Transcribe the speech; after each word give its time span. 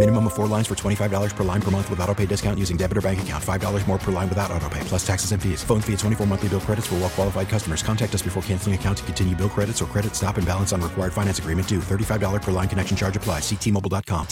Minimum 0.00 0.28
of 0.28 0.32
four 0.32 0.46
lines 0.46 0.66
for 0.66 0.74
$25 0.74 1.36
per 1.36 1.44
line 1.44 1.60
per 1.60 1.70
month 1.70 1.90
with 1.90 2.00
auto 2.00 2.14
pay 2.14 2.24
discount 2.24 2.58
using 2.58 2.78
debit 2.78 2.96
or 2.96 3.02
bank 3.02 3.20
account. 3.20 3.44
$5 3.44 3.86
more 3.86 3.98
per 3.98 4.10
line 4.10 4.30
without 4.30 4.50
auto 4.50 4.66
pay, 4.70 4.80
plus 4.84 5.06
taxes 5.06 5.32
and 5.32 5.42
fees. 5.42 5.62
Phone 5.62 5.82
fee 5.82 5.92
at 5.92 5.98
24 5.98 6.26
monthly 6.26 6.48
bill 6.48 6.60
credits 6.60 6.86
for 6.86 6.94
well 6.94 7.10
qualified 7.10 7.50
customers. 7.50 7.82
Contact 7.82 8.14
us 8.14 8.22
before 8.22 8.42
canceling 8.44 8.74
account 8.74 8.96
to 8.96 9.04
continue 9.04 9.36
bill 9.36 9.50
credits 9.50 9.82
or 9.82 9.84
credit 9.84 10.16
stop 10.16 10.38
and 10.38 10.46
balance 10.46 10.72
on 10.72 10.80
required 10.80 11.12
finance 11.12 11.38
agreement 11.38 11.68
due. 11.68 11.80
$35 11.80 12.40
per 12.40 12.50
line 12.50 12.66
connection 12.66 12.96
charge 12.96 13.14
applies. 13.14 13.42
Ctmobile.com. 13.42 14.26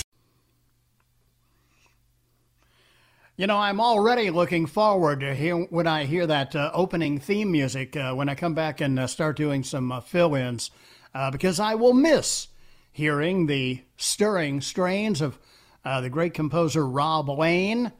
You 3.36 3.46
know, 3.46 3.58
I'm 3.58 3.78
already 3.78 4.30
looking 4.30 4.64
forward 4.64 5.20
to 5.20 5.34
hear 5.34 5.54
when 5.64 5.86
I 5.86 6.06
hear 6.06 6.26
that 6.26 6.56
uh, 6.56 6.70
opening 6.72 7.18
theme 7.18 7.52
music 7.52 7.94
uh, 7.94 8.14
when 8.14 8.30
I 8.30 8.34
come 8.34 8.54
back 8.54 8.80
and 8.80 8.98
uh, 8.98 9.06
start 9.06 9.36
doing 9.36 9.62
some 9.62 9.92
uh, 9.92 10.00
fill-ins, 10.00 10.70
uh, 11.14 11.30
because 11.30 11.60
I 11.60 11.74
will 11.74 11.92
miss 11.92 12.48
hearing 12.90 13.48
the 13.48 13.82
stirring 13.98 14.62
strains 14.62 15.20
of 15.20 15.38
uh, 15.84 16.00
the 16.00 16.10
great 16.10 16.34
composer 16.34 16.86
Rob 16.86 17.28
Lane 17.28 17.92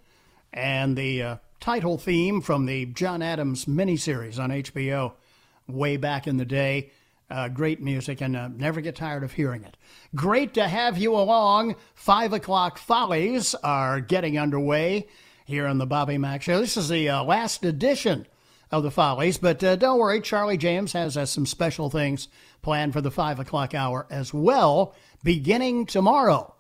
and 0.53 0.97
the 0.97 1.39
title 1.61 1.99
theme 1.99 2.41
from 2.41 2.67
the 2.67 2.87
John 2.87 3.23
Adams 3.23 3.67
miniseries 3.67 4.39
on 4.39 4.51
HBO 4.51 5.13
way 5.67 5.97
back 5.97 6.27
in 6.27 6.37
the 6.37 6.45
day. 6.45 6.91
great 7.53 7.83
music, 7.83 8.21
and 8.21 8.59
never 8.59 8.81
get 8.81 8.97
tired 8.97 9.23
of 9.25 9.33
hearing 9.33 9.65
it. 9.65 9.77
Great 10.15 10.55
to 10.55 10.67
have 10.67 10.97
you 10.97 11.15
along. 11.15 11.77
Five 11.95 12.33
o'clock 12.33 12.79
follies 12.79 13.55
are 13.57 14.01
getting 14.01 14.39
underway 14.39 15.07
here 15.49 15.67
on 15.67 15.79
the 15.79 15.87
Bobby 15.87 16.19
Mack 16.19 16.43
Show. 16.43 16.61
This 16.61 16.77
is 16.77 16.91
the 16.91 17.09
uh, 17.09 17.25
last 17.25 17.65
edition 17.65 18.27
of 18.71 18.83
the 18.83 18.91
Follies, 18.91 19.39
but 19.39 19.65
uh, 19.65 19.77
don't 19.77 19.99
worry, 19.99 20.21
Charlie 20.21 20.59
James 20.59 20.93
has 20.93 21.17
uh, 21.17 21.25
some 21.25 21.47
special 21.47 21.89
things 21.89 22.29
planned 22.61 22.93
for 22.93 23.01
the 23.01 23.11
5 23.11 23.41
o'clock 23.41 23.75
hour 23.75 24.07
as 24.11 24.35
well, 24.35 24.95
beginning 25.25 25.87
tomorrow. 25.87 26.55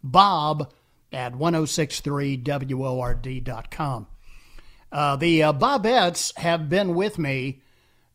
bob 0.04 0.72
at 1.12 1.34
1063word.com. 1.34 4.08
Uh, 4.92 5.16
the 5.18 5.44
uh, 5.44 5.54
Bobettes 5.54 6.36
have 6.38 6.68
been 6.70 6.96
with 6.96 7.20
me 7.20 7.62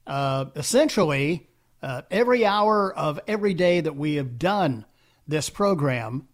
uh, 0.06 0.44
essentially 0.56 1.46
uh, 1.82 2.02
every 2.10 2.44
hour 2.44 2.92
of 2.94 3.18
every 3.26 3.54
day 3.54 3.80
that 3.80 3.96
we 3.96 4.16
have 4.16 4.38
done 4.38 4.84
this 5.26 5.48
program. 5.50 6.28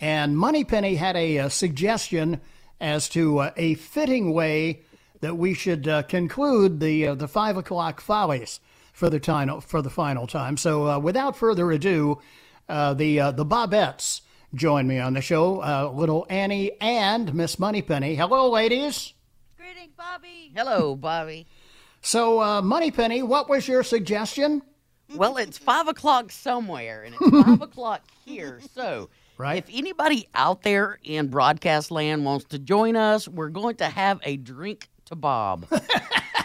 And 0.00 0.38
Moneypenny 0.38 0.96
had 0.96 1.16
a, 1.16 1.36
a 1.38 1.50
suggestion 1.50 2.40
as 2.80 3.08
to 3.10 3.38
uh, 3.38 3.52
a 3.56 3.74
fitting 3.74 4.32
way 4.32 4.80
that 5.20 5.36
we 5.36 5.54
should 5.54 5.86
uh, 5.88 6.02
conclude 6.02 6.78
the 6.78 7.14
the 7.14 7.26
five 7.26 7.56
o'clock 7.56 8.02
follies 8.02 8.60
for 8.96 9.10
the 9.10 9.20
final 9.20 9.60
for 9.60 9.82
the 9.82 9.90
final 9.90 10.26
time. 10.26 10.56
So 10.56 10.88
uh, 10.88 10.98
without 10.98 11.36
further 11.36 11.70
ado, 11.70 12.18
uh, 12.66 12.94
the 12.94 13.20
uh, 13.20 13.30
the 13.30 13.44
Bobettes 13.44 14.22
join 14.54 14.86
me 14.86 14.98
on 14.98 15.12
the 15.12 15.20
show. 15.20 15.62
Uh, 15.62 15.92
little 15.94 16.26
Annie 16.30 16.72
and 16.80 17.34
Miss 17.34 17.58
Moneypenny. 17.58 18.14
Hello, 18.14 18.50
ladies. 18.50 19.12
Greeting, 19.58 19.90
Bobby. 19.96 20.50
Hello, 20.56 20.96
Bobby. 20.96 21.46
So, 22.02 22.40
uh, 22.40 22.62
Moneypenny, 22.62 23.24
what 23.24 23.48
was 23.48 23.66
your 23.66 23.82
suggestion? 23.82 24.62
Well, 25.16 25.38
it's 25.38 25.58
five 25.58 25.88
o'clock 25.88 26.30
somewhere, 26.30 27.02
and 27.02 27.16
it's 27.18 27.44
five 27.44 27.60
o'clock 27.60 28.02
here. 28.24 28.60
So, 28.74 29.08
right. 29.38 29.58
if 29.58 29.68
anybody 29.76 30.28
out 30.32 30.62
there 30.62 31.00
in 31.02 31.26
broadcast 31.26 31.90
land 31.90 32.24
wants 32.24 32.44
to 32.50 32.60
join 32.60 32.94
us, 32.94 33.26
we're 33.26 33.48
going 33.48 33.76
to 33.76 33.86
have 33.86 34.20
a 34.22 34.36
drink 34.36 34.88
to 35.06 35.16
Bob. 35.16 35.66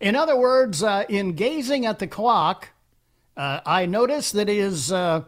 In 0.00 0.16
other 0.16 0.36
words, 0.36 0.82
uh, 0.82 1.04
in 1.08 1.32
gazing 1.34 1.84
at 1.84 1.98
the 1.98 2.06
clock, 2.06 2.68
uh, 3.36 3.60
I 3.66 3.86
notice 3.86 4.32
that 4.32 4.48
it 4.48 4.56
is 4.56 4.90
uh, 4.90 5.24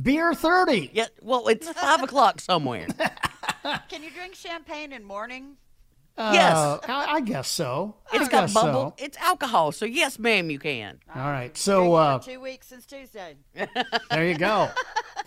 beer 0.00 0.34
30. 0.34 0.90
Yeah, 0.92 1.06
well, 1.22 1.46
it's 1.48 1.68
five 1.70 2.02
o'clock 2.02 2.40
somewhere. 2.40 2.88
Can 3.88 4.02
you 4.02 4.10
drink 4.10 4.34
champagne 4.34 4.92
in 4.92 5.04
morning? 5.04 5.56
yes. 6.18 6.56
Uh, 6.56 6.78
I, 6.88 7.14
I 7.14 7.20
guess 7.20 7.48
so. 7.48 7.96
It's 8.12 8.28
I 8.28 8.30
got 8.30 8.42
guess 8.42 8.54
bubble. 8.54 8.94
so. 8.98 9.04
It's 9.04 9.16
alcohol, 9.18 9.72
so 9.72 9.84
yes, 9.84 10.18
ma'am, 10.18 10.50
you 10.50 10.58
can. 10.58 10.98
All 11.14 11.30
right. 11.30 11.56
So 11.56 11.94
uh, 11.94 12.18
two 12.18 12.40
weeks 12.40 12.68
since 12.68 12.86
Tuesday. 12.86 13.36
there 14.10 14.26
you 14.26 14.36
go. 14.36 14.70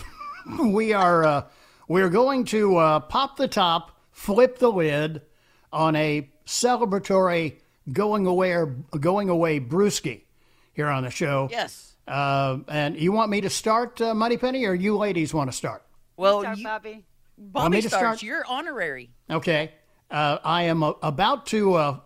we 0.59 0.93
are 0.93 1.23
uh, 1.23 1.43
we're 1.87 2.09
going 2.09 2.43
to 2.45 2.77
uh, 2.77 2.99
pop 3.01 3.37
the 3.37 3.47
top, 3.47 3.99
flip 4.11 4.57
the 4.59 4.71
lid 4.71 5.21
on 5.71 5.95
a 5.95 6.29
celebratory 6.45 7.57
going 7.91 8.25
away 8.27 8.51
or 8.53 8.67
going 8.99 9.29
away 9.29 9.59
brewski 9.59 10.21
here 10.73 10.87
on 10.87 11.03
the 11.03 11.09
show. 11.11 11.47
Yes. 11.51 11.93
Uh, 12.07 12.59
and 12.67 12.99
you 12.99 13.11
want 13.11 13.29
me 13.29 13.41
to 13.41 13.49
start, 13.49 14.01
uh, 14.01 14.13
Moneypenny, 14.15 14.65
or 14.65 14.73
you 14.73 14.97
ladies 14.97 15.33
want 15.33 15.51
to 15.51 15.55
start? 15.55 15.83
Well, 16.17 16.41
Start, 16.41 16.57
you, 16.57 16.63
Bobby. 16.63 17.05
Bobby 17.37 17.75
me 17.77 17.81
to 17.81 17.87
starts. 17.89 18.19
start? 18.19 18.23
You're 18.23 18.45
honorary. 18.47 19.11
Okay. 19.29 19.71
Uh, 20.09 20.39
I 20.43 20.63
am 20.63 20.81
uh, 20.81 20.93
about 21.03 21.45
to 21.47 21.75
uh, 21.75 21.99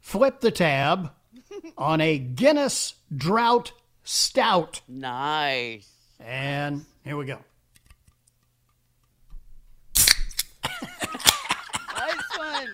flip 0.00 0.40
the 0.40 0.50
tab 0.50 1.12
on 1.78 2.00
a 2.00 2.18
Guinness 2.18 2.94
Drought 3.14 3.72
Stout. 4.04 4.80
Nice. 4.88 5.88
And 6.18 6.84
here 7.04 7.16
we 7.16 7.26
go. 7.26 7.38
Nice 11.94 12.38
one. 12.38 12.68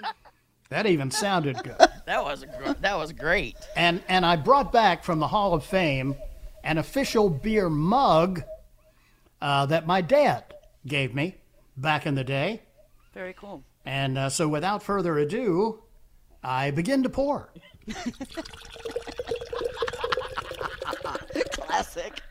That 0.71 0.87
even 0.87 1.11
sounded 1.11 1.63
good. 1.63 1.77
That 2.09 2.25
was 2.25 2.43
gr- 2.43 2.73
that 2.81 2.97
was 2.97 3.13
great. 3.13 3.55
And 3.77 4.03
and 4.09 4.25
I 4.25 4.37
brought 4.37 4.73
back 4.73 5.05
from 5.05 5.19
the 5.19 5.29
Hall 5.29 5.53
of 5.53 5.63
Fame 5.63 6.17
an 6.65 6.79
official 6.79 7.29
beer 7.29 7.69
mug 7.69 8.45
uh, 9.43 9.67
that 9.67 9.87
my 9.87 10.01
dad 10.01 10.55
gave 10.87 11.15
me 11.15 11.35
back 11.77 12.07
in 12.07 12.15
the 12.15 12.25
day. 12.25 12.63
Very 13.13 13.35
cool. 13.35 13.63
And 13.85 14.17
uh, 14.17 14.31
so, 14.31 14.49
without 14.49 14.83
further 14.83 15.19
ado, 15.19 15.83
I 16.43 16.71
begin 16.71 17.03
to 17.03 17.11
pour. 17.11 17.53
Classic. 21.53 22.23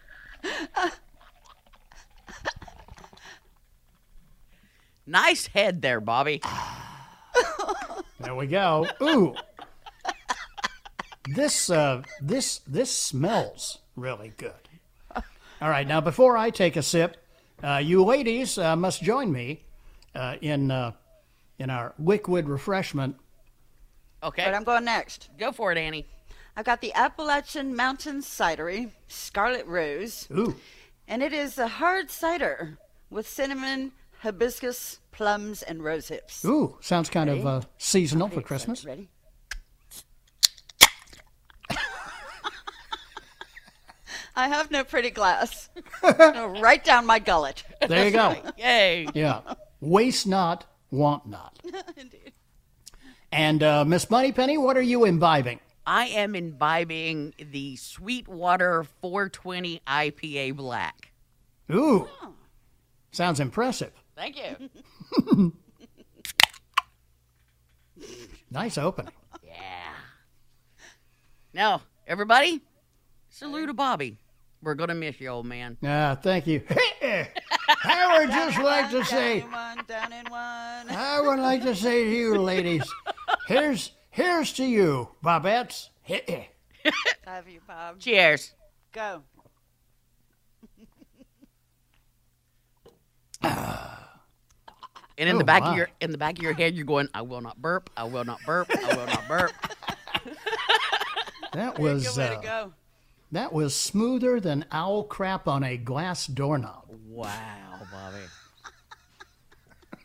Nice 5.06 5.46
head 5.46 5.84
there, 5.84 6.02
Bobby. 6.02 6.42
There 8.20 8.34
we 8.34 8.48
go. 8.48 8.88
Ooh. 9.04 9.36
This 11.36 11.70
uh, 11.70 12.04
this 12.22 12.60
this 12.68 12.92
smells 12.92 13.80
really 13.96 14.34
good. 14.38 14.54
All 15.60 15.70
right, 15.70 15.88
now 15.88 16.00
before 16.02 16.38
I 16.38 16.52
take 16.52 16.76
a 16.76 16.84
sip, 16.84 17.18
uh, 17.64 17.82
you 17.84 18.04
ladies 18.06 18.58
uh, 18.60 18.76
must 18.76 19.02
join 19.02 19.32
me 19.32 19.64
uh, 20.14 20.36
in 20.42 20.70
uh, 20.72 20.92
in 21.58 21.70
our 21.70 21.94
liquid 21.98 22.48
refreshment. 22.48 23.16
Okay, 24.24 24.46
But 24.46 24.54
I'm 24.54 24.64
going 24.64 24.86
next. 24.86 25.30
go 25.40 25.52
for 25.52 25.72
it, 25.72 25.78
Annie. 25.78 26.06
I've 26.56 26.66
got 26.66 26.82
the 26.82 26.94
Appalachian 26.94 27.76
Mountain 27.76 28.22
Cidery, 28.22 28.92
Scarlet 29.08 29.66
Rose. 29.68 30.28
Ooh, 30.36 30.56
And 31.08 31.22
it 31.22 31.32
is 31.34 31.60
a 31.60 31.68
hard 31.68 32.10
cider 32.10 32.80
with 33.12 33.28
cinnamon, 33.28 33.92
hibiscus, 34.22 35.00
plums, 35.12 35.62
and 35.62 35.84
rose 35.84 36.08
hips. 36.08 36.44
Ooh, 36.46 36.78
sounds 36.82 37.10
kind 37.12 37.30
of 37.30 37.38
Ready? 37.44 37.48
uh, 37.48 37.62
seasonal 37.78 38.28
for 38.30 38.42
Christmas. 38.42 38.84
Ready? 38.86 39.08
I 44.38 44.50
have 44.50 44.70
no 44.70 44.84
pretty 44.84 45.10
glass. 45.10 45.68
right 46.04 46.84
down 46.84 47.08
my 47.08 47.18
gullet. 47.18 47.64
There 47.82 48.06
you 48.06 48.12
go. 48.12 48.36
Yay. 48.60 49.08
Yeah. 49.16 49.42
Waste 49.82 50.28
not, 50.28 50.66
want 50.92 51.26
not. 51.26 51.58
Indeed. 51.98 52.34
And 53.32 53.64
uh, 53.64 53.84
Miss 53.84 54.08
Moneypenny, 54.12 54.60
what 54.60 54.78
are 54.78 54.82
you 54.82 55.06
imbibing? 55.06 55.60
I 55.88 56.06
am 56.06 56.36
imbibing 56.36 57.34
the 57.52 57.78
Sweetwater 57.78 58.86
420 59.02 59.82
IPA 59.88 60.56
Black. 60.56 61.12
Ooh, 61.72 62.08
sounds 63.12 63.40
impressive. 63.40 63.92
Thank 64.16 64.38
you. 64.38 65.54
Nice 68.52 68.78
opening. 68.78 69.14
Yeah. 69.44 69.94
Now, 71.54 71.82
everybody, 72.06 72.62
salute 73.30 73.68
to 73.68 73.74
Bobby. 73.74 74.20
We're 74.62 74.76
going 74.76 74.90
to 74.90 74.96
miss 74.96 75.20
you, 75.22 75.30
old 75.30 75.46
man. 75.46 75.78
Ah, 75.84 76.18
thank 76.22 76.48
you. 76.48 76.62
I 76.70 78.18
would 78.20 78.30
just 78.32 78.58
like 78.60 78.90
to 78.90 78.98
Down 78.98 79.06
say, 79.06 79.42
in 79.42 79.52
one, 79.52 79.78
down 79.88 80.14
in 80.14 80.26
one. 80.26 80.90
I 80.90 81.22
would 81.24 81.40
like 81.40 81.62
to 81.64 81.76
say 81.76 82.06
to 82.06 82.10
you, 82.10 82.38
ladies, 82.40 82.84
here's 83.48 83.92
here's 84.10 84.52
to 84.54 84.66
you, 84.66 85.10
Bobettes. 85.24 85.90
Love 86.10 87.48
you, 87.48 87.60
Bob. 87.68 88.00
Cheers. 88.00 88.54
Go. 88.92 89.24
And 95.20 95.28
in 95.28 95.36
Oh, 95.36 95.40
the 95.40 95.46
back 95.46 95.64
my. 95.64 95.72
of 95.72 95.78
your 95.78 95.90
in 96.00 96.12
the 96.12 96.18
back 96.20 96.38
of 96.38 96.44
your 96.44 96.54
head, 96.54 96.76
you're 96.76 96.86
going, 96.86 97.10
"I 97.12 97.24
will 97.24 97.42
not 97.42 97.60
burp. 97.60 97.90
I 97.98 98.04
will 98.04 98.24
not 98.24 98.40
burp. 98.46 98.70
I 98.70 98.96
will 98.96 99.08
not 99.08 99.28
burp." 99.28 99.52
That 101.54 101.74
Good 101.76 101.82
was 101.84 102.16
way 102.18 102.28
uh, 102.28 102.36
to 102.36 102.42
go. 102.46 102.74
That 103.32 103.52
was 103.54 103.76
smoother 103.76 104.40
than 104.40 104.66
owl 104.72 105.04
crap 105.04 105.48
on 105.48 105.64
a 105.64 105.78
glass 105.78 106.28
doorknob. 106.28 106.86
Wow, 107.08 107.80
Bobby. 107.92 108.24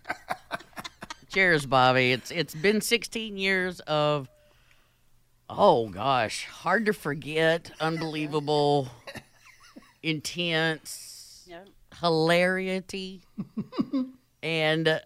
Cheers, 1.28 1.66
Bobby. 1.66 2.12
It's 2.12 2.30
it's 2.30 2.54
been 2.54 2.80
16 2.80 3.36
years 3.38 3.80
of 3.80 4.28
oh 5.48 5.88
gosh, 5.88 6.46
hard 6.46 6.86
to 6.86 6.92
forget, 6.92 7.70
unbelievable, 7.80 8.88
intense, 10.02 11.44
Yep. 11.46 11.68
hilarity, 12.00 13.22
and 14.42 15.00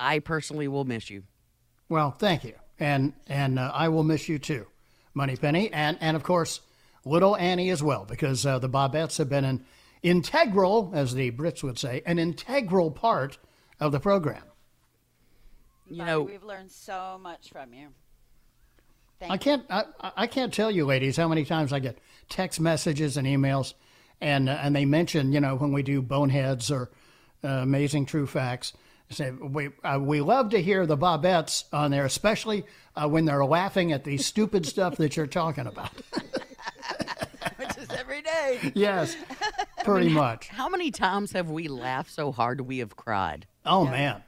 I 0.00 0.18
personally 0.20 0.68
will 0.68 0.84
miss 0.84 1.10
you. 1.10 1.24
Well, 1.88 2.10
thank 2.12 2.44
you, 2.44 2.54
and 2.78 3.12
and 3.26 3.58
uh, 3.58 3.70
I 3.74 3.88
will 3.88 4.04
miss 4.04 4.28
you 4.28 4.38
too, 4.38 4.66
Moneypenny, 5.14 5.70
and 5.72 5.98
and 6.00 6.16
of 6.16 6.22
course, 6.22 6.60
little 7.08 7.36
Annie 7.36 7.70
as 7.70 7.82
well, 7.82 8.04
because 8.04 8.44
uh, 8.44 8.58
the 8.58 8.68
Bobettes 8.68 9.18
have 9.18 9.28
been 9.28 9.44
an 9.44 9.64
integral, 10.02 10.92
as 10.94 11.14
the 11.14 11.30
Brits 11.30 11.62
would 11.62 11.78
say, 11.78 12.02
an 12.06 12.18
integral 12.18 12.90
part 12.90 13.38
of 13.80 13.92
the 13.92 14.00
program. 14.00 14.42
You 15.86 15.98
Bobby, 15.98 16.10
know, 16.10 16.22
we've 16.22 16.44
learned 16.44 16.70
so 16.70 17.18
much 17.22 17.50
from 17.50 17.72
you. 17.72 17.88
Thank 19.18 19.32
I 19.32 19.36
can't 19.36 19.64
I, 19.70 19.84
I 20.16 20.26
can't 20.26 20.52
tell 20.52 20.70
you, 20.70 20.84
ladies, 20.84 21.16
how 21.16 21.28
many 21.28 21.44
times 21.44 21.72
I 21.72 21.78
get 21.80 21.98
text 22.28 22.60
messages 22.60 23.16
and 23.16 23.26
emails, 23.26 23.74
and 24.20 24.48
uh, 24.48 24.58
and 24.62 24.76
they 24.76 24.84
mention 24.84 25.32
you 25.32 25.40
know 25.40 25.56
when 25.56 25.72
we 25.72 25.82
do 25.82 26.00
boneheads 26.02 26.70
or 26.70 26.90
uh, 27.42 27.48
amazing 27.48 28.06
true 28.06 28.26
facts. 28.26 28.74
Say 29.10 29.30
we 29.30 29.70
uh, 29.82 29.98
we 30.00 30.20
love 30.20 30.50
to 30.50 30.62
hear 30.62 30.86
the 30.86 30.96
Bobettes 30.96 31.64
on 31.72 31.90
there, 31.90 32.04
especially 32.04 32.64
uh, 32.94 33.08
when 33.08 33.24
they're 33.24 33.44
laughing 33.44 33.92
at 33.92 34.04
the 34.04 34.18
stupid 34.18 34.66
stuff 34.66 34.96
that 34.98 35.16
you're 35.16 35.26
talking 35.26 35.66
about. 35.66 35.90
Which 37.88 37.98
every 37.98 38.22
day. 38.22 38.72
yes, 38.74 39.16
pretty 39.84 40.08
much. 40.08 40.48
how 40.48 40.68
many 40.68 40.90
times 40.90 41.32
have 41.32 41.50
we 41.50 41.68
laughed 41.68 42.10
so 42.10 42.32
hard 42.32 42.60
we 42.62 42.78
have 42.78 42.96
cried? 42.96 43.46
Oh 43.64 43.84
man, 43.84 44.22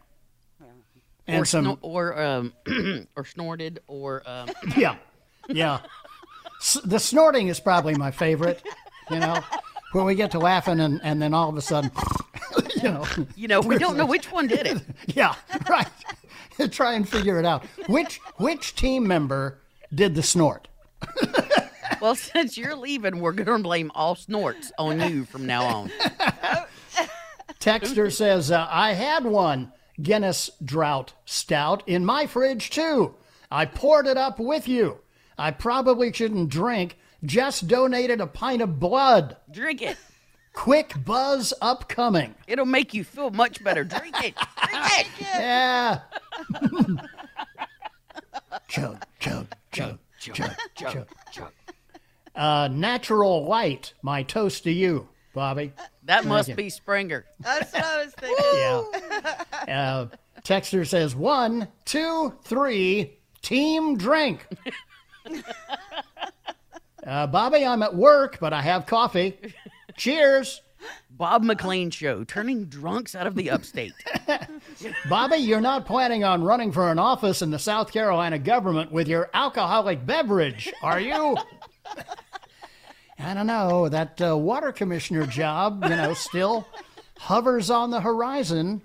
and 1.27 1.43
or 1.43 1.45
some 1.45 1.65
snor- 1.65 1.79
or 1.83 2.21
um 2.21 2.53
or 3.17 3.25
snorted 3.25 3.81
or 3.87 4.23
um 4.27 4.51
yeah, 4.77 4.97
yeah. 5.49 5.81
S- 6.61 6.81
the 6.85 6.99
snorting 6.99 7.49
is 7.49 7.61
probably 7.61 7.95
my 7.95 8.11
favorite. 8.11 8.63
You 9.11 9.19
know, 9.19 9.43
when 9.93 10.05
we 10.05 10.15
get 10.15 10.31
to 10.33 10.39
laughing 10.39 10.81
and 10.81 11.01
and 11.03 11.21
then 11.21 11.35
all 11.35 11.49
of 11.49 11.57
a 11.57 11.63
sudden, 11.63 11.91
you 12.77 12.83
know. 12.83 13.07
you 13.37 13.49
know 13.49 13.61
we 13.61 13.79
don't 13.79 13.97
know 13.97 14.07
which 14.07 14.31
one 14.31 14.47
did 14.47 14.67
it. 14.67 14.83
Yeah, 15.07 15.35
right. 15.69 15.89
Try 16.71 16.93
and 16.93 17.09
figure 17.09 17.39
it 17.39 17.47
out. 17.47 17.65
Which 17.89 18.19
which 18.37 18.75
team 18.75 19.07
member 19.07 19.59
did 19.95 20.15
the 20.15 20.23
snort? 20.23 20.69
Well, 22.03 22.15
since 22.15 22.57
you're 22.57 22.77
leaving, 22.77 23.21
we're 23.21 23.33
going 23.33 23.59
to 23.59 23.63
blame 23.63 23.93
all 23.95 24.15
snorts 24.15 24.73
on 24.79 25.01
you 25.01 25.27
from 25.27 25.45
now 25.47 25.65
on. 25.65 25.91
Texter 27.61 28.11
says, 28.11 28.51
uh, 28.51 28.67
I 28.71 28.95
had 28.95 29.25
one 29.25 29.73
Guinness 30.01 30.51
Drought 30.65 31.13
Stout 31.27 31.83
in 31.87 32.07
my 32.07 32.27
fridge 32.27 32.71
too. 32.71 33.15
I 33.51 33.67
poured 33.67 34.07
it 34.07 34.17
up 34.17 34.39
with 34.39 34.67
you. 34.67 34.99
I 35.37 35.51
probably 35.51 36.11
shouldn't 36.13 36.49
drink, 36.49 36.97
just 37.23 37.69
donated 37.69 38.21
a 38.21 38.27
pint 38.27 38.63
of 38.63 38.81
blood. 38.81 39.37
Drink 39.51 39.83
it. 39.83 39.99
Quick 40.55 40.95
buzz 41.05 41.53
upcoming. 41.61 42.35
It'll 42.47 42.65
make 42.65 42.95
you 42.95 43.05
feel 43.05 43.31
much 43.31 43.63
better. 43.63 43.85
Drink 43.85 44.17
it. 44.25 44.35
Drink 44.67 44.85
it. 45.01 45.07
Yeah. 45.21 46.01
chug, 48.69 49.05
chug, 49.19 49.47
chug, 49.71 49.99
chug, 50.19 50.51
chug, 50.75 51.07
chug. 51.31 51.53
Uh, 52.41 52.69
natural 52.69 53.45
light, 53.45 53.93
my 54.01 54.23
toast 54.23 54.65
to 54.65 54.71
you, 54.73 55.07
Bobby. 55.35 55.75
That 56.05 56.25
must 56.25 56.49
you. 56.49 56.55
be 56.55 56.71
Springer. 56.71 57.27
That's 57.39 57.71
what 57.71 57.85
I 57.85 58.03
was 58.05 58.15
thinking. 58.19 58.47
Yeah. 58.55 59.45
Uh, 59.71 60.07
Texter 60.43 60.87
says 60.89 61.15
one, 61.15 61.69
two, 61.85 62.33
three, 62.45 63.19
team 63.43 63.97
drink. 63.99 64.47
Uh, 67.07 67.27
Bobby, 67.27 67.65
I'm 67.65 67.83
at 67.83 67.95
work, 67.95 68.37
but 68.41 68.53
I 68.53 68.61
have 68.61 68.85
coffee. 68.85 69.35
Cheers. 69.97 70.61
Bob 71.11 71.43
McLain 71.43 71.91
Show, 71.91 72.25
turning 72.25 72.67
drunks 72.67 73.15
out 73.15 73.27
of 73.27 73.35
the 73.35 73.51
upstate. 73.51 73.95
Bobby, 75.09 75.37
you're 75.39 75.63
not 75.63 75.87
planning 75.87 76.25
on 76.25 76.43
running 76.45 76.73
for 76.73 76.91
an 76.91 76.99
office 76.99 77.41
in 77.41 77.51
the 77.51 77.59
South 77.59 77.91
Carolina 77.91 78.39
government 78.39 78.93
with 78.93 79.09
your 79.09 79.31
alcoholic 79.33 80.05
beverage, 80.05 80.71
are 80.83 81.01
you? 81.01 81.37
I 83.23 83.35
don't 83.35 83.47
know. 83.47 83.89
That 83.89 84.21
uh, 84.21 84.37
water 84.37 84.73
commissioner 84.73 85.27
job, 85.27 85.83
you 85.85 85.91
know, 85.91 86.15
still 86.15 86.67
hovers 87.19 87.71
on 87.71 87.91
the 87.91 88.01
horizon, 88.01 88.83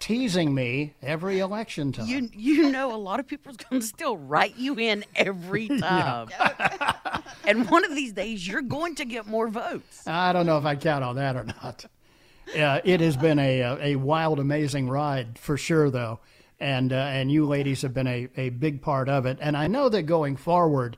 teasing 0.00 0.54
me 0.54 0.94
every 1.02 1.38
election 1.38 1.92
time. 1.92 2.06
You 2.06 2.28
you 2.32 2.70
know 2.70 2.94
a 2.94 2.96
lot 2.96 3.20
of 3.20 3.26
people's 3.26 3.56
going 3.70 3.80
to 3.80 3.86
still 3.86 4.16
write 4.16 4.56
you 4.56 4.78
in 4.78 5.04
every 5.16 5.68
time. 5.80 6.28
and 7.44 7.70
one 7.70 7.84
of 7.84 7.94
these 7.94 8.12
days 8.12 8.46
you're 8.46 8.62
going 8.62 8.94
to 8.96 9.04
get 9.04 9.26
more 9.26 9.48
votes. 9.48 10.06
I 10.06 10.32
don't 10.32 10.46
know 10.46 10.58
if 10.58 10.64
I 10.64 10.76
count 10.76 11.04
on 11.04 11.16
that 11.16 11.36
or 11.36 11.44
not. 11.44 11.86
Uh, 12.56 12.80
it 12.84 13.00
has 13.00 13.16
been 13.16 13.38
a, 13.38 13.60
a 13.60 13.78
a 13.92 13.96
wild, 13.96 14.40
amazing 14.40 14.88
ride 14.88 15.38
for 15.38 15.56
sure, 15.56 15.88
though, 15.90 16.18
and 16.58 16.92
uh, 16.92 16.96
and 16.96 17.30
you 17.30 17.46
ladies 17.46 17.82
have 17.82 17.94
been 17.94 18.08
a, 18.08 18.28
a 18.36 18.50
big 18.50 18.82
part 18.82 19.08
of 19.08 19.24
it. 19.24 19.38
And 19.40 19.56
I 19.56 19.68
know 19.68 19.88
that 19.88 20.02
going 20.02 20.36
forward, 20.36 20.96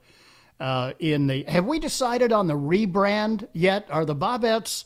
uh, 0.62 0.92
in 1.00 1.26
the 1.26 1.42
have 1.48 1.66
we 1.66 1.80
decided 1.80 2.32
on 2.32 2.46
the 2.46 2.54
rebrand 2.54 3.48
yet? 3.52 3.86
Are 3.90 4.04
the 4.04 4.14
Bobettes 4.14 4.84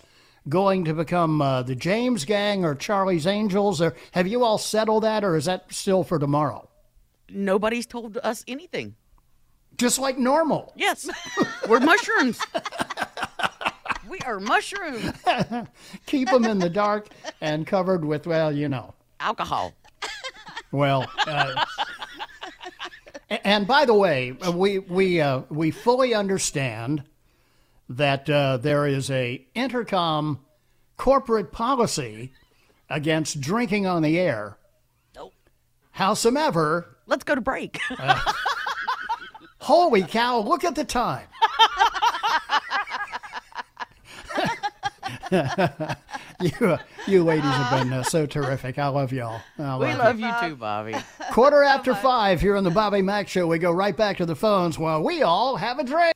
going 0.49 0.87
to 0.87 0.95
become 0.95 1.43
uh, 1.43 1.63
the 1.63 1.75
James 1.75 2.25
Gang 2.25 2.65
or 2.65 2.75
Charlie's 2.75 3.27
Angels, 3.27 3.83
or 3.83 3.95
have 4.13 4.27
you 4.27 4.43
all 4.43 4.57
settled 4.57 5.03
that, 5.03 5.23
or 5.23 5.37
is 5.37 5.45
that 5.45 5.73
still 5.73 6.03
for 6.03 6.19
tomorrow? 6.19 6.69
Nobody's 7.29 7.87
told 7.87 8.17
us 8.23 8.43
anything. 8.49 8.95
Just 9.77 9.99
like 9.99 10.17
normal. 10.17 10.73
Yes, 10.77 11.11
we're 11.69 11.81
mushrooms. 11.81 12.41
we 14.09 14.19
are 14.21 14.41
mushrooms. 14.41 15.13
Keep 16.07 16.31
them 16.31 16.47
in 16.47 16.59
the 16.59 16.71
dark 16.71 17.09
and 17.43 17.67
covered 17.67 18.03
with 18.03 18.27
well, 18.27 18.51
you 18.51 18.71
know. 18.71 18.95
Alcohol. 19.21 19.75
Well, 20.73 21.07
uh, 21.27 21.65
and 23.31 23.67
by 23.67 23.85
the 23.85 23.95
way, 23.95 24.37
uh, 24.47 24.53
we 24.53 24.79
we 24.79 25.21
uh, 25.21 25.43
we 25.49 25.71
fully 25.71 26.15
understand 26.15 27.03
that 27.89 28.29
uh, 28.31 28.57
there 28.57 28.87
is 28.87 29.11
a 29.11 29.45
Entercom 29.55 30.39
corporate 30.97 31.53
policy 31.53 32.33
against 32.89 33.41
drinking 33.41 33.87
on 33.87 34.03
the 34.03 34.19
air. 34.19 34.57
Nope. 35.15 35.35
Howsoever, 35.93 36.97
Let's 37.07 37.25
go 37.25 37.35
to 37.35 37.41
break. 37.41 37.79
holy 39.59 40.03
cow! 40.03 40.39
Look 40.41 40.65
at 40.65 40.75
the 40.75 40.85
time. 40.85 41.27
you, 46.61 46.79
you 47.07 47.25
ladies 47.25 47.45
have 47.45 47.83
been 47.83 47.93
uh, 47.93 48.03
so 48.03 48.27
terrific. 48.27 48.79
I 48.79 48.89
love 48.89 49.13
y'all. 49.13 49.41
I 49.59 49.77
We 49.77 49.87
love 49.87 49.99
love 49.99 50.21
you 50.21 50.49
too, 50.49 50.57
Bobby. 50.57 50.95
Quarter 51.33 51.63
after 51.63 51.95
five 52.03 52.41
here 52.41 52.57
on 52.57 52.65
the 52.65 52.71
Bobby 52.71 53.03
Mack 53.03 53.29
Show. 53.29 53.47
We 53.47 53.59
go 53.59 53.73
right 53.73 53.97
back 53.97 54.19
to 54.19 54.27
the 54.27 54.37
phones 54.37 54.79
while 54.79 55.03
we 55.03 55.23
all 55.23 55.57
have 55.57 55.79
a 55.79 55.85
drink. 55.85 56.16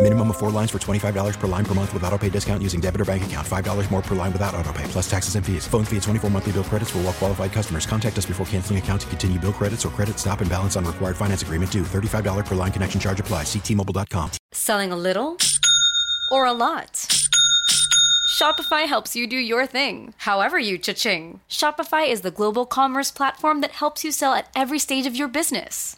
Minimum 0.00 0.30
of 0.30 0.36
four 0.36 0.52
lines 0.52 0.70
for 0.70 0.78
$25 0.78 1.38
per 1.40 1.46
line 1.48 1.64
per 1.64 1.74
month 1.74 1.92
with 1.92 2.04
auto 2.04 2.16
pay 2.16 2.28
discount 2.28 2.62
using 2.62 2.80
debit 2.80 3.00
or 3.00 3.04
bank 3.04 3.24
account. 3.24 3.44
$5 3.44 3.90
more 3.90 4.00
per 4.00 4.14
line 4.14 4.32
without 4.32 4.54
auto 4.54 4.72
pay, 4.72 4.84
plus 4.84 5.10
taxes 5.10 5.34
and 5.34 5.44
fees. 5.44 5.66
Phone 5.66 5.84
fee 5.84 5.96
at 5.96 6.04
24 6.04 6.30
monthly 6.30 6.52
bill 6.52 6.62
credits 6.62 6.90
for 6.90 6.98
all 6.98 7.04
well 7.04 7.12
qualified 7.12 7.50
customers. 7.50 7.84
Contact 7.84 8.16
us 8.16 8.24
before 8.24 8.46
canceling 8.46 8.78
account 8.78 9.00
to 9.00 9.06
continue 9.08 9.40
bill 9.40 9.52
credits 9.52 9.84
or 9.84 9.88
credit 9.88 10.16
stop 10.16 10.40
and 10.40 10.48
balance 10.48 10.76
on 10.76 10.84
required 10.84 11.16
finance 11.16 11.42
agreement 11.42 11.72
due. 11.72 11.82
$35 11.82 12.46
per 12.46 12.54
line 12.54 12.70
connection 12.70 13.00
charge 13.00 13.18
apply. 13.18 13.42
Ctmobile.com. 13.42 14.30
Selling 14.52 14.92
a 14.92 14.96
little 14.96 15.36
or 16.30 16.46
a 16.46 16.52
lot? 16.52 16.92
Shopify 18.38 18.86
helps 18.86 19.16
you 19.16 19.26
do 19.26 19.36
your 19.36 19.66
thing, 19.66 20.14
however 20.18 20.60
you 20.60 20.78
cha-ching. 20.78 21.40
Shopify 21.50 22.08
is 22.08 22.20
the 22.20 22.30
global 22.30 22.66
commerce 22.66 23.10
platform 23.10 23.62
that 23.62 23.72
helps 23.72 24.04
you 24.04 24.12
sell 24.12 24.32
at 24.32 24.48
every 24.54 24.78
stage 24.78 25.06
of 25.06 25.16
your 25.16 25.26
business. 25.26 25.97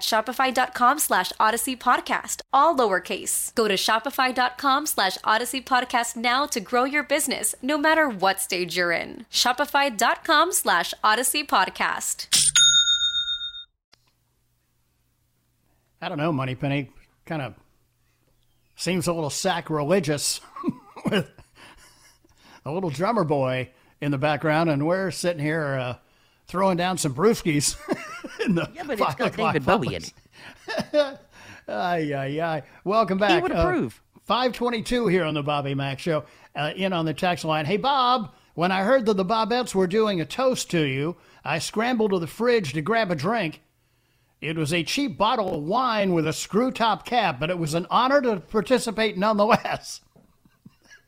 shopify.com 0.00 0.98
slash 0.98 1.32
audacy 1.40 1.76
podcast, 1.78 2.40
all 2.52 2.76
lowercase. 2.76 3.54
Go 3.54 3.68
to 3.68 3.74
shopify.com 3.74 4.86
slash 4.86 5.18
audacy 5.18 5.64
podcast 5.64 6.16
now 6.16 6.46
to 6.46 6.60
grow 6.60 6.84
your 6.84 7.02
business, 7.02 7.54
no 7.62 7.78
matter 7.78 8.08
what 8.08 8.40
stage 8.40 8.76
you're 8.76 8.92
in. 8.92 9.26
Shopify.com 9.30 10.52
slash 10.52 10.94
audacy 11.04 11.46
podcast. 11.46 12.26
I 16.00 16.08
don't 16.08 16.18
know, 16.18 16.32
Moneypenny. 16.32 16.90
Kind 17.24 17.42
of 17.42 17.54
seems 18.76 19.06
a 19.06 19.12
little 19.12 19.30
sacrilegious 19.30 20.40
with 21.10 21.30
a 22.64 22.72
little 22.72 22.90
drummer 22.90 23.24
boy 23.24 23.70
in 24.00 24.10
the 24.10 24.18
background, 24.18 24.70
and 24.70 24.86
we're 24.86 25.10
sitting 25.10 25.42
here 25.42 25.74
uh, 25.74 25.96
throwing 26.46 26.76
down 26.76 26.98
some 26.98 27.14
brewskis. 27.14 27.76
Yeah, 28.48 28.82
but 28.86 29.00
it's 29.00 29.14
got 29.14 29.36
David 29.36 29.64
Bowie 29.64 29.94
in 29.94 30.02
it. 30.02 30.12
Ay, 31.68 32.12
ay, 32.14 32.40
ay. 32.40 32.62
Welcome 32.84 33.18
back. 33.18 33.30
He 33.32 33.40
would 33.42 33.52
Uh, 33.52 33.56
approve. 33.58 34.00
522 34.24 35.08
here 35.08 35.24
on 35.24 35.34
the 35.34 35.42
Bobby 35.42 35.74
Mack 35.74 35.98
Show. 35.98 36.24
Uh, 36.54 36.72
in 36.76 36.92
on 36.92 37.04
the 37.04 37.14
text 37.14 37.44
line. 37.44 37.64
Hey, 37.66 37.76
Bob, 37.76 38.32
when 38.54 38.70
I 38.72 38.82
heard 38.82 39.04
that 39.06 39.14
the 39.16 39.24
Bobettes 39.24 39.74
were 39.74 39.86
doing 39.88 40.20
a 40.20 40.24
toast 40.24 40.70
to 40.70 40.82
you, 40.84 41.16
I 41.44 41.58
scrambled 41.58 42.12
to 42.12 42.18
the 42.18 42.26
fridge 42.26 42.72
to 42.72 42.82
grab 42.82 43.10
a 43.10 43.14
drink. 43.16 43.62
It 44.40 44.56
was 44.56 44.72
a 44.72 44.82
cheap 44.84 45.18
bottle 45.18 45.54
of 45.56 45.64
wine 45.64 46.12
with 46.12 46.26
a 46.26 46.32
screw 46.32 46.70
top 46.70 47.04
cap, 47.04 47.40
but 47.40 47.50
it 47.50 47.58
was 47.58 47.74
an 47.74 47.86
honor 47.90 48.20
to 48.22 48.36
participate 48.40 49.18
nonetheless. 49.18 50.00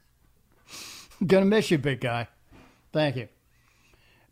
Gonna 1.27 1.47
miss 1.47 1.71
you, 1.71 1.79
big 1.79 2.01
guy. 2.01 2.29
Thank 2.93 3.17
you. 3.17 3.29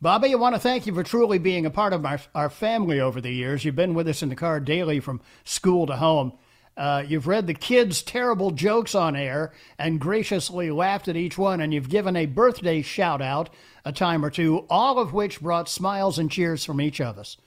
Bobby, 0.03 0.33
I 0.33 0.35
want 0.37 0.55
to 0.55 0.61
thank 0.61 0.87
you 0.87 0.93
for 0.93 1.03
truly 1.03 1.39
being 1.39 1.65
a 1.65 1.71
part 1.71 1.95
of 1.95 2.05
our, 2.05 2.21
our 2.35 2.51
family 2.51 3.01
over 3.01 3.19
the 3.19 3.31
years. 3.31 3.65
You've 3.65 3.77
been 3.77 3.95
with 3.95 4.07
us 4.09 4.23
in 4.23 4.29
the 4.29 4.37
car 4.37 4.61
daily 4.61 5.01
from 5.01 5.23
school 5.45 5.87
to 5.87 5.97
home. 5.97 6.35
Uh, 6.77 7.03
you've 7.09 7.27
read 7.27 7.47
the 7.47 7.55
kids' 7.55 8.03
terrible 8.03 8.51
jokes 8.51 8.95
on 8.95 9.17
air 9.17 9.55
and 9.79 9.99
graciously 9.99 10.71
laughed 10.71 11.09
at 11.09 11.17
each 11.17 11.39
one, 11.39 11.63
and 11.63 11.73
you've 11.73 11.89
given 11.89 12.15
a 12.15 12.27
birthday 12.27 12.83
shout 12.83 13.23
out 13.23 13.49
a 13.87 13.93
time 13.93 14.23
or 14.23 14.29
two, 14.29 14.67
all 14.69 14.99
of 14.99 15.15
which 15.15 15.41
brought 15.41 15.67
smiles 15.67 16.19
and 16.19 16.31
cheers 16.31 16.63
from 16.63 16.79
each 16.79 17.01
of 17.01 17.17
us. 17.17 17.39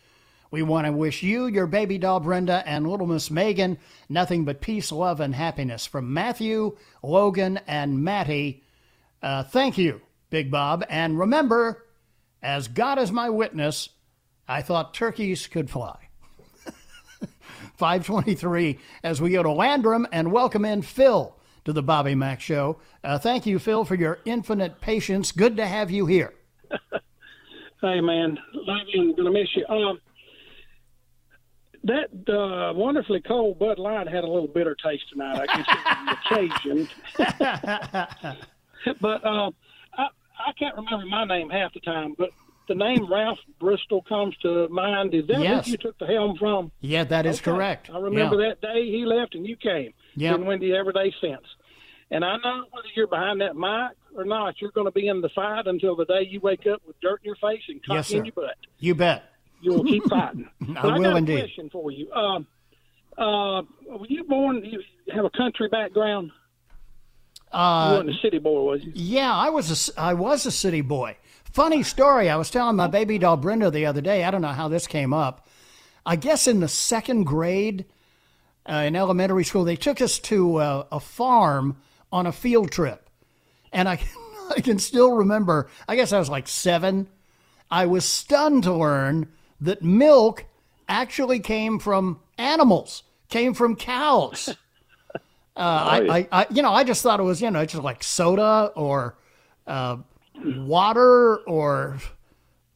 We 0.50 0.64
want 0.64 0.88
to 0.88 0.92
wish 0.92 1.22
you, 1.22 1.46
your 1.46 1.68
baby 1.68 2.00
doll 2.00 2.20
Brenda, 2.20 2.64
and 2.66 2.90
little 2.90 3.06
Miss 3.06 3.30
Megan 3.30 3.78
nothing 4.10 4.44
but 4.44 4.60
peace, 4.60 4.92
love, 4.92 5.20
and 5.20 5.36
happiness 5.36 5.86
from 5.86 6.12
Matthew, 6.12 6.76
Logan, 7.04 7.60
and 7.68 8.04
Matty. 8.04 8.64
Uh, 9.22 9.44
thank 9.44 9.78
you, 9.78 10.02
Big 10.32 10.50
Bob. 10.50 10.84
And 10.90 11.20
remember, 11.20 11.86
as 12.42 12.68
God 12.68 13.00
is 13.00 13.12
my 13.12 13.30
witness, 13.30 13.90
I 14.48 14.62
thought 14.62 14.94
turkeys 14.94 15.48
could 15.48 15.70
fly. 15.70 16.10
523 17.76 18.80
as 19.04 19.22
we 19.22 19.32
go 19.32 19.44
to 19.44 19.52
Landrum 19.52 20.08
and 20.12 20.32
welcome 20.32 20.66
in 20.66 20.82
Phil 20.82 21.36
to 21.66 21.74
the 21.74 21.84
Bobby 21.84 22.16
Mack 22.16 22.42
Show. 22.42 22.80
Uh, 23.04 23.18
thank 23.20 23.46
you, 23.46 23.60
Phil, 23.60 23.86
for 23.86 23.96
your 23.96 24.20
infinite 24.26 24.82
patience. 24.82 25.32
Good 25.32 25.58
to 25.58 25.66
have 25.66 25.92
you 25.92 26.06
here. 26.06 26.34
Hey 27.82 28.02
man, 28.02 28.38
love 28.54 28.88
you 28.88 29.02
and 29.02 29.16
gonna 29.16 29.32
miss 29.32 29.48
you. 29.56 29.66
Um, 29.68 30.02
that 31.86 32.10
uh, 32.28 32.74
wonderfully 32.74 33.22
cold 33.22 33.58
Bud 33.58 33.80
Light 33.80 34.06
had 34.06 34.26
a 34.26 34.28
little 34.28 34.50
bitter 34.50 34.76
taste 34.84 35.04
tonight. 35.10 35.40
I 35.40 35.46
guess 35.46 35.66
it 35.70 36.36
was 36.36 36.88
the 37.26 37.38
occasion. 38.26 38.96
but 39.00 39.26
uh, 39.26 39.52
I 40.40 40.52
can't 40.54 40.76
remember 40.76 41.06
my 41.06 41.26
name 41.26 41.50
half 41.50 41.74
the 41.74 41.80
time. 41.82 42.16
But 42.18 42.30
the 42.68 42.76
name 42.76 43.12
Ralph 43.12 43.40
Bristol 43.60 44.02
comes 44.04 44.36
to 44.38 44.68
mind. 44.70 45.14
Is 45.14 45.28
that 45.28 45.42
Yes. 45.42 45.66
who 45.66 45.72
you 45.72 45.78
took 45.78 45.98
the 46.00 46.06
helm 46.08 46.38
from? 46.38 46.72
Yeah, 46.82 47.04
that 47.06 47.26
is 47.26 47.40
Okay. 47.42 47.52
correct. 47.52 47.90
I 47.94 48.00
remember 48.00 48.42
Yeah. 48.42 48.50
that 48.50 48.62
day 48.62 48.86
he 48.90 49.06
left 49.06 49.36
and 49.36 49.46
you 49.46 49.56
came. 49.56 49.94
Yeah. 50.16 50.38
Been 50.38 50.62
you 50.62 50.76
every 50.76 50.94
day 50.94 51.14
since. 51.22 51.46
And 52.12 52.24
I 52.26 52.38
know 52.38 52.66
whether 52.72 52.88
you're 52.96 53.08
behind 53.08 53.42
that 53.42 53.56
mic 53.56 53.92
or 54.16 54.26
not, 54.26 54.60
you're 54.62 54.72
going 54.72 54.86
to 54.88 54.92
be 54.92 55.08
in 55.08 55.22
the 55.22 55.30
fight 55.30 55.68
until 55.68 55.96
the 55.96 56.06
day 56.06 56.24
you 56.28 56.40
wake 56.40 56.66
up 56.66 56.82
with 56.88 57.00
dirt 57.02 57.22
in 57.24 57.26
your 57.26 57.36
face 57.36 57.62
and 57.68 57.84
coffee 57.86 57.96
Yes, 57.98 58.12
in 58.12 58.26
your 58.26 58.34
butt. 58.34 58.56
You 58.80 58.96
bet. 58.96 59.24
You 59.62 59.74
will 59.74 59.84
keep 59.84 60.04
fighting. 60.10 60.50
I 60.62 60.74
But 60.74 60.86
I 60.86 60.94
will 60.98 61.04
got 61.04 61.14
a 61.14 61.18
indeed. 61.18 61.40
question 61.42 61.70
for 61.70 61.92
you. 61.92 62.12
Um, 62.14 62.48
uh, 63.18 63.62
were 63.88 64.08
you 64.08 64.24
born? 64.24 64.64
You 64.64 64.82
have 65.14 65.26
a 65.26 65.30
country 65.32 65.68
background. 65.70 66.32
You 67.54 67.60
Uh, 67.60 67.92
weren't 67.98 68.10
a 68.10 68.20
city 68.22 68.38
boy, 68.40 68.62
was 68.62 68.84
you? 68.84 68.92
Yeah, 68.96 69.34
I 69.34 69.50
was 69.50 69.90
a, 69.90 70.00
I 70.00 70.14
was 70.14 70.46
a 70.46 70.52
city 70.52 70.82
boy. 70.82 71.18
Funny 71.52 71.84
story. 71.84 72.30
I 72.30 72.36
was 72.36 72.50
telling 72.50 72.76
my 72.76 72.88
baby 72.88 73.18
doll 73.18 73.38
Brenda 73.38 73.72
the 73.72 73.86
other 73.86 74.02
day. 74.02 74.24
I 74.24 74.32
don't 74.32 74.42
know 74.42 74.50
how 74.50 74.68
this 74.68 74.86
came 74.88 75.14
up. 75.14 75.48
I 76.06 76.16
guess 76.16 76.48
in 76.48 76.60
the 76.60 76.68
second 76.68 77.24
grade 77.24 77.86
uh, 78.70 78.84
in 78.86 78.96
elementary 78.96 79.44
school, 79.44 79.64
they 79.64 79.76
took 79.76 80.00
us 80.02 80.20
to 80.20 80.58
uh, 80.58 80.86
a 80.92 81.00
farm 81.00 81.78
on 82.12 82.28
a 82.28 82.32
field 82.32 82.72
trip. 82.72 83.10
And 83.74 83.90
I, 83.90 84.00
I 84.56 84.62
can 84.62 84.78
still 84.80 85.14
remember, 85.14 85.70
I 85.88 85.96
guess 85.96 86.14
I 86.14 86.20
was 86.20 86.30
like 86.30 86.48
seven. 86.48 87.08
I 87.72 87.86
was 87.86 88.06
stunned 88.06 88.64
to 88.64 88.74
learn 88.74 89.28
that 89.62 89.82
milk 89.82 90.46
actually 90.88 91.40
came 91.40 91.80
from 91.80 92.20
animals, 92.38 93.04
came 93.28 93.54
from 93.54 93.76
cows. 93.76 94.56
Uh, 95.60 95.62
I, 95.62 96.18
I, 96.18 96.28
I, 96.32 96.48
you 96.50 96.62
know, 96.62 96.72
I 96.72 96.86
just 96.86 97.04
thought 97.04 97.20
it 97.20 97.24
was, 97.24 97.42
you 97.42 97.52
know, 97.52 97.66
just 97.66 97.84
like 97.84 98.02
soda 98.02 98.72
or 98.78 99.18
uh, 99.68 99.98
water 100.42 101.38
or 101.40 102.00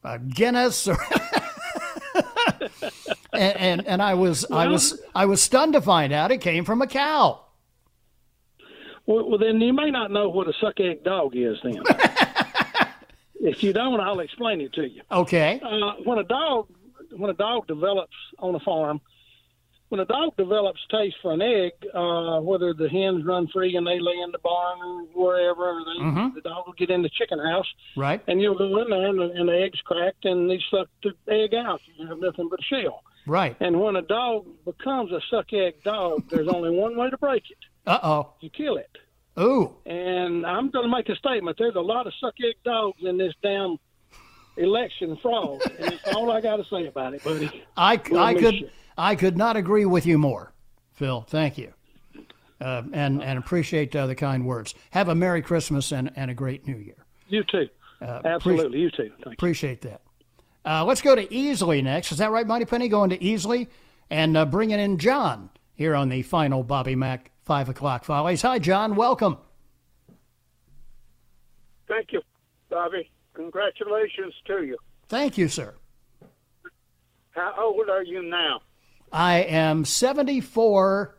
uh, 0.04 0.18
Guinness 0.18 0.86
or. 0.86 0.98
and, 3.32 3.56
and, 3.56 3.86
and 3.86 4.02
I 4.02 4.12
was 4.12 4.44
I 4.50 4.66
was 4.66 5.00
I 5.14 5.24
was 5.24 5.40
stunned 5.40 5.72
to 5.72 5.80
find 5.80 6.12
out 6.12 6.30
it 6.30 6.42
came 6.42 6.66
from 6.66 6.82
a 6.82 6.86
cow. 6.86 7.46
Well, 9.06 9.30
well 9.30 9.38
then 9.38 9.62
you 9.62 9.72
may 9.72 9.90
not 9.90 10.10
know 10.10 10.28
what 10.28 10.46
a 10.46 10.52
suck 10.60 10.78
egg 10.78 11.04
dog 11.04 11.34
is. 11.34 11.56
Then, 11.62 11.82
if 13.40 13.62
you 13.62 13.72
don't, 13.72 13.98
I'll 13.98 14.20
explain 14.20 14.60
it 14.60 14.74
to 14.74 14.86
you. 14.86 15.00
Okay. 15.10 15.58
Uh, 15.62 15.94
when 16.04 16.18
a 16.18 16.24
dog 16.24 16.68
when 17.16 17.30
a 17.30 17.34
dog 17.34 17.66
develops 17.66 18.14
on 18.38 18.54
a 18.54 18.60
farm, 18.60 19.00
when 19.94 20.00
a 20.00 20.04
dog 20.06 20.36
develops 20.36 20.80
taste 20.90 21.14
for 21.22 21.32
an 21.32 21.40
egg, 21.40 21.70
uh, 21.94 22.40
whether 22.40 22.74
the 22.74 22.88
hens 22.88 23.24
run 23.24 23.46
free 23.52 23.76
and 23.76 23.86
they 23.86 24.00
lay 24.00 24.18
in 24.24 24.32
the 24.32 24.38
barn 24.40 24.80
or 24.82 25.02
wherever, 25.14 25.70
or 25.70 25.84
they, 25.84 26.00
Mhm. 26.02 26.34
the 26.34 26.40
dog 26.40 26.66
will 26.66 26.72
get 26.72 26.90
in 26.90 27.00
the 27.02 27.08
chicken 27.10 27.38
house, 27.38 27.66
Right. 27.94 28.20
and 28.26 28.40
you'll 28.42 28.56
go 28.58 28.76
in 28.80 28.90
there 28.90 29.06
and 29.06 29.20
the, 29.20 29.30
and 29.30 29.48
the 29.48 29.56
egg's 29.62 29.80
cracked 29.82 30.24
and 30.24 30.50
they 30.50 30.58
suck 30.68 30.88
the 31.04 31.14
egg 31.28 31.54
out. 31.54 31.80
You 31.94 32.08
have 32.08 32.18
nothing 32.18 32.48
but 32.48 32.58
a 32.58 32.62
shell. 32.64 33.04
Right. 33.24 33.56
And 33.60 33.80
when 33.80 33.94
a 33.94 34.02
dog 34.02 34.46
becomes 34.64 35.12
a 35.12 35.20
suck 35.30 35.52
egg 35.52 35.74
dog, 35.84 36.28
there's 36.28 36.48
only 36.48 36.70
one 36.70 36.96
way 36.96 37.08
to 37.10 37.16
break 37.18 37.48
it. 37.50 37.58
Uh 37.86 38.00
oh. 38.02 38.30
You 38.40 38.50
kill 38.50 38.76
it. 38.78 38.90
Ooh. 39.38 39.76
And 39.86 40.44
I'm 40.44 40.70
going 40.70 40.84
to 40.86 40.90
make 40.90 41.08
a 41.08 41.14
statement. 41.16 41.56
There's 41.56 41.76
a 41.76 41.80
lot 41.80 42.08
of 42.08 42.14
suck 42.20 42.34
egg 42.44 42.56
dogs 42.64 42.98
in 43.02 43.16
this 43.16 43.34
damn 43.44 43.76
election 44.56 45.16
fraud, 45.22 45.60
and 45.78 45.92
that's 45.92 46.14
all 46.14 46.30
I 46.32 46.40
got 46.40 46.56
to 46.56 46.64
say 46.64 46.86
about 46.86 47.14
it, 47.14 47.22
buddy. 47.24 47.62
I, 47.76 47.92
I 48.16 48.34
could 48.34 48.54
you. 48.54 48.68
I 48.96 49.14
could 49.16 49.36
not 49.36 49.56
agree 49.56 49.84
with 49.84 50.06
you 50.06 50.18
more, 50.18 50.52
Phil. 50.92 51.22
Thank 51.28 51.58
you, 51.58 51.72
uh, 52.60 52.82
and 52.92 53.22
and 53.22 53.38
appreciate 53.38 53.94
uh, 53.96 54.06
the 54.06 54.14
kind 54.14 54.46
words. 54.46 54.74
Have 54.90 55.08
a 55.08 55.14
merry 55.14 55.42
Christmas 55.42 55.92
and, 55.92 56.10
and 56.16 56.30
a 56.30 56.34
great 56.34 56.66
New 56.66 56.76
Year. 56.76 57.04
You 57.28 57.42
too. 57.44 57.68
Uh, 58.00 58.20
Absolutely, 58.24 58.80
you 58.80 58.90
too. 58.90 59.10
Thank 59.16 59.26
you. 59.26 59.32
Appreciate 59.32 59.80
that. 59.82 60.00
Uh, 60.64 60.84
let's 60.84 61.02
go 61.02 61.14
to 61.14 61.26
Easley 61.26 61.82
next. 61.82 62.12
Is 62.12 62.18
that 62.18 62.30
right, 62.30 62.46
Mighty 62.46 62.64
Penny? 62.64 62.88
Going 62.88 63.10
to 63.10 63.18
Easley 63.18 63.68
and 64.10 64.36
uh, 64.36 64.44
bringing 64.46 64.78
in 64.78 64.98
John 64.98 65.50
here 65.74 65.94
on 65.94 66.08
the 66.08 66.22
final 66.22 66.62
Bobby 66.62 66.94
Mack 66.94 67.30
five 67.44 67.68
o'clock 67.68 68.04
follies. 68.04 68.42
Hi, 68.42 68.58
John. 68.58 68.94
Welcome. 68.94 69.38
Thank 71.88 72.12
you, 72.12 72.22
Bobby. 72.70 73.10
Congratulations 73.34 74.32
to 74.46 74.62
you. 74.62 74.78
Thank 75.08 75.36
you, 75.36 75.48
sir. 75.48 75.74
How 77.32 77.52
old 77.58 77.90
are 77.90 78.02
you 78.02 78.22
now? 78.22 78.60
I 79.14 79.42
am 79.42 79.84
74, 79.84 81.14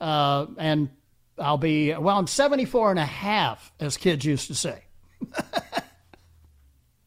uh, 0.00 0.46
and 0.56 0.88
I'll 1.36 1.58
be, 1.58 1.92
well, 1.92 2.16
I'm 2.16 2.28
74 2.28 2.90
and 2.90 3.00
a 3.00 3.04
half, 3.04 3.72
as 3.80 3.96
kids 3.96 4.24
used 4.24 4.46
to 4.46 4.54
say. 4.54 4.84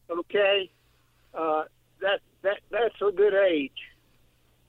Okay, 0.09 0.69
uh, 1.33 1.63
that 2.01 2.21
that 2.41 2.59
that's 2.71 2.95
a 3.07 3.11
good 3.11 3.33
age. 3.33 3.77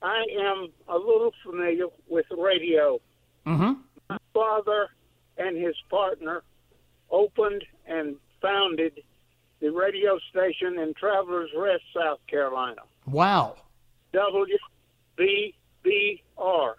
I 0.01 0.25
am 0.39 0.67
a 0.87 0.97
little 0.97 1.33
familiar 1.43 1.85
with 2.07 2.25
radio. 2.37 2.99
Mm-hmm. 3.47 3.73
My 4.09 4.17
father 4.33 4.89
and 5.37 5.57
his 5.57 5.75
partner 5.89 6.43
opened 7.09 7.63
and 7.87 8.17
founded 8.41 9.01
the 9.59 9.69
radio 9.69 10.19
station 10.29 10.77
in 10.77 10.93
Travelers 10.93 11.49
Rest, 11.57 11.83
South 11.95 12.19
Carolina. 12.27 12.81
Wow. 13.05 13.55
WBBR. 15.19 16.73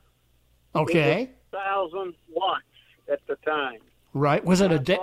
Okay. 0.75 1.31
Thousand 1.53 2.15
watts 2.31 2.63
at 3.11 3.21
the 3.27 3.37
time. 3.37 3.79
Right. 4.15 4.45
Was 4.45 4.61
it 4.61 4.73
a 4.73 4.79
day? 4.79 4.99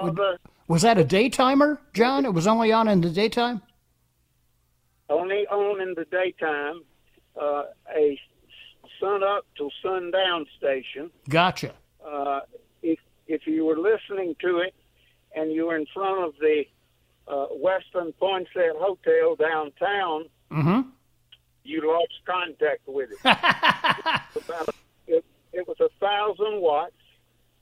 Was 0.67 0.81
that 0.81 0.97
a 0.97 1.03
daytimer, 1.03 1.79
John? 1.93 2.25
It 2.25 2.33
was 2.33 2.47
only 2.47 2.71
on 2.71 2.87
in 2.87 3.01
the 3.01 3.09
daytime? 3.09 3.61
only 5.09 5.47
on 5.47 5.79
in 5.81 5.93
the 5.93 6.03
daytime, 6.11 6.81
uh, 7.41 7.63
a 7.95 8.19
sun 8.99 9.23
up 9.23 9.45
till 9.55 9.71
sundown 9.81 10.45
station. 10.57 11.09
Gotcha. 11.29 11.73
Uh, 12.05 12.41
if 12.83 12.99
if 13.27 13.47
you 13.47 13.63
were 13.65 13.77
listening 13.77 14.35
to 14.41 14.57
it 14.59 14.73
and 15.33 15.53
you 15.53 15.67
were 15.67 15.77
in 15.77 15.85
front 15.93 16.25
of 16.25 16.33
the 16.41 16.63
uh, 17.27 17.45
Westin 17.63 18.13
Poinsett 18.21 18.75
Hotel 18.75 19.35
downtown, 19.37 20.25
Mm-hmm. 20.51 20.89
You 21.67 21.87
lost 21.87 22.13
contact 22.25 22.81
with 22.87 23.11
it. 23.11 23.17
About 23.23 24.69
it, 25.07 25.25
it 25.53 25.67
was 25.67 25.77
a 25.79 25.89
thousand 25.99 26.61
watts, 26.61 26.93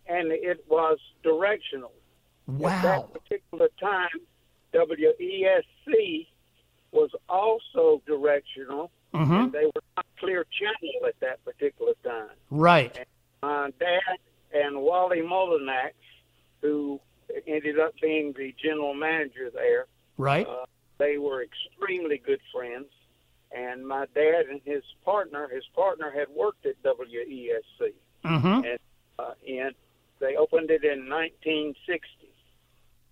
and 0.08 0.32
it 0.32 0.64
was 0.70 0.98
directional. 1.24 1.92
Wow! 2.48 2.70
At 2.70 2.82
that 2.84 3.14
particular 3.14 3.70
time, 3.80 4.20
WESC 4.74 6.28
was 6.92 7.10
also 7.28 8.02
directional, 8.06 8.92
Mhm. 9.14 9.44
and 9.46 9.52
they 9.52 9.66
were 9.66 9.82
not 9.98 10.06
clear 10.20 10.46
channel 10.52 11.08
at 11.08 11.20
that 11.22 11.44
particular 11.44 11.94
time. 12.04 12.30
Right. 12.50 13.06
My 13.42 13.72
dad 13.80 14.18
and 14.54 14.82
Wally 14.82 15.22
Molinax, 15.22 15.94
who 16.62 17.00
ended 17.48 17.80
up 17.80 17.94
being 18.02 18.34
the 18.34 18.54
general 18.62 18.94
manager 18.94 19.50
there, 19.50 19.88
Right. 20.18 20.48
uh, 20.48 20.66
they 20.98 21.18
were 21.18 21.44
extremely 21.44 22.18
good 22.18 22.42
friends. 22.54 22.88
And 23.56 23.88
my 23.88 24.06
dad 24.14 24.48
and 24.52 24.60
his 24.66 24.84
partner, 25.06 25.48
his 25.48 25.64
partner 25.74 26.12
had 26.12 26.28
worked 26.36 26.66
at 26.66 26.76
WESC, 26.84 27.94
Mm-hmm. 28.26 28.48
and 28.48 28.80
uh, 29.18 29.34
and 29.48 29.74
they 30.20 30.36
opened 30.36 30.70
it 30.72 30.84
in 30.84 31.08
1960. 31.10 32.02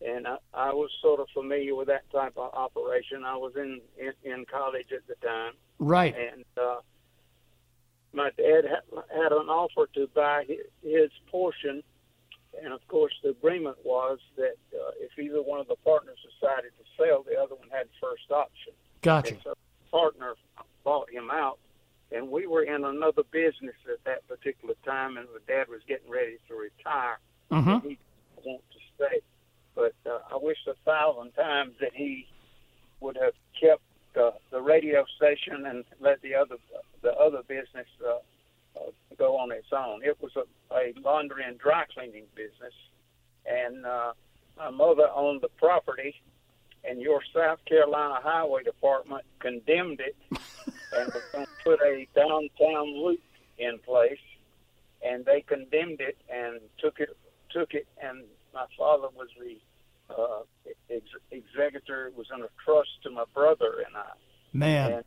And 0.05 0.27
I, 0.27 0.37
I 0.53 0.73
was 0.73 0.89
sort 1.01 1.21
of 1.21 1.27
familiar 1.33 1.75
with 1.75 1.87
that 1.87 2.09
type 2.11 2.33
of 2.35 2.53
operation. 2.53 3.23
I 3.23 3.37
was 3.37 3.53
in 3.55 3.79
in, 3.97 4.11
in 4.29 4.45
college 4.51 4.87
at 4.91 5.07
the 5.07 5.15
time, 5.25 5.53
Right. 5.79 6.13
and 6.17 6.43
uh, 6.57 6.81
my 8.11 8.31
dad 8.37 8.65
ha- 8.69 9.01
had 9.15 9.31
an 9.31 9.47
offer 9.49 9.87
to 9.95 10.07
buy 10.13 10.43
his, 10.47 10.65
his 10.81 11.09
portion, 11.31 11.81
and 12.61 12.73
of 12.73 12.85
course 12.87 13.13
the 13.23 13.29
agreement 13.29 13.77
was 13.85 14.19
that 14.35 14.57
uh, 14.73 14.91
if 14.99 15.17
either 15.17 15.41
one 15.41 15.59
of 15.61 15.67
the 15.67 15.77
partners 15.85 16.17
decided 16.39 16.71
to 16.77 16.83
sell, 16.97 17.23
the 17.23 17.37
other 17.39 17.55
one 17.55 17.69
had 17.71 17.87
first 18.01 18.29
option. 18.29 18.73
Gotcha. 19.01 19.35
And 19.35 19.41
so 19.43 19.53
partner 19.93 20.33
bought 20.83 21.09
him 21.11 21.29
out, 21.31 21.59
and 22.11 22.29
we 22.29 22.47
were 22.47 22.63
in 22.63 22.83
another 22.83 23.21
business 23.31 23.75
at 23.87 24.03
that 24.05 24.27
particular 24.27 24.73
time, 24.83 25.17
and 25.17 25.27
my 25.31 25.39
dad 25.47 25.67
was 25.69 25.81
getting 25.87 26.09
ready 26.09 26.37
to 26.47 26.55
retire. 26.55 27.19
Mhm. 27.51 27.73
And 27.73 27.83
he 27.83 27.97
didn't 28.43 28.63
to 28.71 28.79
stay, 28.95 29.21
but 29.75 29.93
uh, 30.05 30.19
I 30.33 30.37
wished 30.41 30.67
a 30.67 30.73
thousand 30.83 31.31
times 31.33 31.75
that 31.79 31.93
he 31.93 32.27
would 33.01 33.17
have 33.17 33.35
kept 33.61 33.83
uh, 34.17 34.31
the 34.49 34.61
radio 34.61 35.05
station 35.17 35.65
and 35.67 35.85
let 35.99 36.21
the 36.21 36.33
other 36.35 36.57
the 37.01 37.13
other 37.13 37.43
business 37.47 37.87
uh, 38.03 38.19
uh, 38.79 38.91
go 39.17 39.37
on 39.37 39.51
its 39.51 39.71
own. 39.71 40.03
It 40.03 40.17
was 40.21 40.31
a, 40.35 40.45
a 40.73 40.93
laundry 41.07 41.43
and 41.43 41.57
dry 41.59 41.85
cleaning 41.93 42.25
business, 42.33 42.73
and 43.45 43.85
uh, 43.85 44.13
my 44.57 44.69
mother 44.71 45.07
owned 45.13 45.41
the 45.41 45.49
property, 45.65 46.15
and 46.83 47.01
your 47.01 47.21
South 47.33 47.59
Carolina 47.65 48.15
Highway 48.21 48.63
Department 48.63 49.23
condemned 49.39 50.01
it 50.01 50.15
and 50.93 51.13
was 51.13 51.23
going 51.31 51.45
to 51.45 51.63
put 51.63 51.79
a 51.81 52.07
downtown 52.15 52.95
loop 52.95 53.21
in 53.57 53.79
place, 53.79 54.17
and 55.05 55.25
they 55.25 55.41
condemned 55.41 56.01
it 56.01 56.17
and 56.29 56.59
took 56.79 56.99
it 56.99 57.15
took 57.51 57.73
it, 57.73 57.87
and 58.01 58.23
my 58.53 58.65
father 58.77 59.07
was 59.15 59.27
the 59.39 59.57
uh, 60.13 60.41
ex- 60.89 61.05
executor. 61.31 62.07
It 62.07 62.17
was 62.17 62.27
in 62.33 62.41
a 62.41 62.49
trust 62.65 62.89
to 63.03 63.11
my 63.11 63.25
brother 63.33 63.83
and 63.85 63.95
I. 63.95 64.11
Man. 64.53 64.91
And 64.91 65.03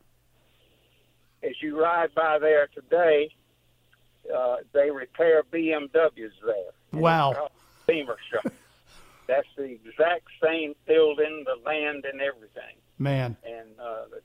as 1.42 1.56
you 1.60 1.80
ride 1.80 2.14
by 2.14 2.38
there 2.38 2.68
today, 2.74 3.30
uh, 4.34 4.56
they 4.72 4.90
repair 4.90 5.42
BMWs 5.52 6.32
there. 6.44 6.72
Wow. 6.92 7.50
Beamer 7.86 8.16
Shop. 8.32 8.52
That's 9.28 9.46
the 9.56 9.64
exact 9.64 10.24
same 10.42 10.74
building, 10.86 11.44
the 11.46 11.56
land, 11.68 12.04
and 12.10 12.20
everything. 12.20 12.76
Man. 12.98 13.36
And 13.44 13.68
uh, 13.80 14.04
the 14.10 14.20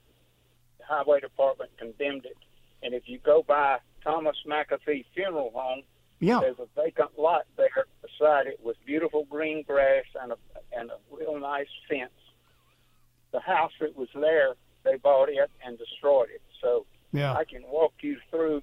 highway 0.88 1.20
department 1.20 1.72
condemned 1.78 2.26
it. 2.26 2.38
And 2.84 2.94
if 2.94 3.04
you 3.08 3.20
go 3.20 3.44
by 3.48 3.78
Thomas 4.04 4.36
McAfee 4.48 5.06
Funeral 5.14 5.52
Home, 5.54 5.82
Yeah. 6.20 6.40
there's 6.40 6.60
a 6.60 6.68
vacant 6.82 7.18
lot 7.18 7.44
there 7.58 7.86
beside 8.02 8.48
it 8.48 8.60
with 8.64 8.78
beautiful 8.86 9.26
green 9.30 9.64
grass 9.64 10.06
and 10.22 10.32
a 10.32 10.38
and 10.78 10.90
a 10.90 10.98
real 11.12 11.38
nice 11.40 11.68
fence. 11.90 12.12
The 13.32 13.40
house 13.42 13.72
that 13.82 13.96
was 13.96 14.08
there, 14.14 14.56
they 14.84 14.96
bought 14.98 15.30
it 15.30 15.50
and 15.66 15.78
destroyed 15.78 16.30
it. 16.34 16.42
So 16.62 16.86
Yeah. 17.12 17.34
I 17.34 17.44
can 17.44 17.64
walk 17.68 17.94
you 18.02 18.18
through 18.30 18.62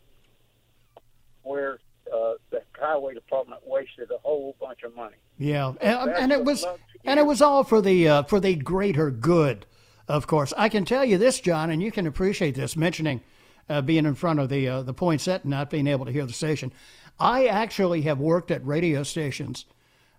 highway 2.88 3.14
department 3.14 3.60
wasted 3.66 4.10
a 4.10 4.18
whole 4.18 4.56
bunch 4.60 4.82
of 4.82 4.94
money. 4.94 5.16
Yeah, 5.38 5.74
and, 5.80 6.10
and 6.10 6.32
it 6.32 6.44
was 6.44 6.64
and 7.04 7.20
it 7.20 7.26
was 7.26 7.42
all 7.42 7.64
for 7.64 7.80
the 7.80 8.08
uh, 8.08 8.22
for 8.24 8.40
the 8.40 8.54
greater 8.54 9.10
good, 9.10 9.66
of 10.06 10.26
course. 10.26 10.52
I 10.56 10.68
can 10.68 10.84
tell 10.84 11.04
you 11.04 11.18
this, 11.18 11.40
John, 11.40 11.70
and 11.70 11.82
you 11.82 11.92
can 11.92 12.06
appreciate 12.06 12.54
this. 12.54 12.76
Mentioning 12.76 13.20
uh, 13.68 13.82
being 13.82 14.06
in 14.06 14.14
front 14.14 14.40
of 14.40 14.48
the 14.48 14.68
uh, 14.68 14.82
the 14.82 14.94
Poinsett 14.94 15.42
and 15.42 15.50
not 15.50 15.70
being 15.70 15.86
able 15.86 16.06
to 16.06 16.12
hear 16.12 16.26
the 16.26 16.32
station, 16.32 16.72
I 17.20 17.46
actually 17.46 18.02
have 18.02 18.18
worked 18.18 18.50
at 18.50 18.66
radio 18.66 19.02
stations 19.02 19.66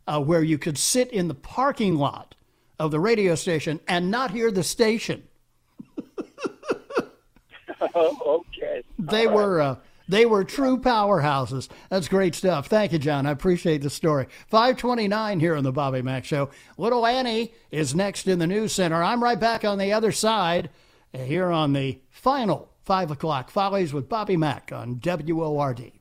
uh, 0.08 0.22
where 0.22 0.44
you 0.44 0.58
could 0.58 0.78
sit 0.78 1.10
in 1.12 1.28
the 1.28 1.36
parking 1.36 1.96
lot 1.96 2.36
of 2.78 2.92
the 2.92 3.00
radio 3.00 3.36
station 3.36 3.80
and 3.88 4.12
not 4.12 4.32
hear 4.32 4.52
the 4.52 4.64
station. 4.64 5.24
okay. 7.96 8.84
They 8.98 9.28
were 9.28 9.60
uh, 9.60 9.76
they 10.10 10.26
were 10.26 10.44
true 10.44 10.78
powerhouses. 10.80 11.70
That's 11.90 12.08
great 12.08 12.34
stuff. 12.34 12.66
Thank 12.68 12.92
you, 12.92 13.00
John. 13.00 13.28
I 13.28 13.32
appreciate 13.32 13.84
the 13.84 13.92
story. 13.92 14.26
529 14.48 15.40
here 15.40 15.56
on 15.56 15.64
the 15.64 15.72
Bobby 15.72 16.02
Mack 16.02 16.26
Show. 16.26 16.50
Little 16.78 17.06
Annie 17.06 17.54
is 17.70 17.94
next 17.94 18.28
in 18.28 18.40
the 18.40 18.48
news 18.48 18.74
center. 18.74 19.04
I'm 19.04 19.24
right 19.24 19.40
back 19.40 19.64
on 19.64 19.78
the 19.78 19.94
other 19.94 20.12
side 20.12 20.72
here 21.14 21.50
on 21.52 21.74
the 21.74 22.02
final 22.10 22.72
5 22.86 23.12
o'clock 23.12 23.52
Follies 23.52 23.94
with 23.94 24.10
Bobby 24.10 24.36
Mack 24.36 24.72
on 24.74 25.00
WORD. 25.00 25.92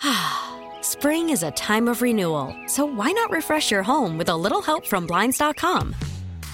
Spring 0.82 1.30
is 1.30 1.42
a 1.42 1.50
time 1.50 1.88
of 1.88 2.00
renewal, 2.00 2.54
so 2.66 2.84
why 2.84 3.10
not 3.10 3.30
refresh 3.32 3.72
your 3.72 3.82
home 3.82 4.18
with 4.18 4.28
a 4.28 4.36
little 4.36 4.62
help 4.62 4.86
from 4.86 5.06
Blinds.com? 5.06 5.96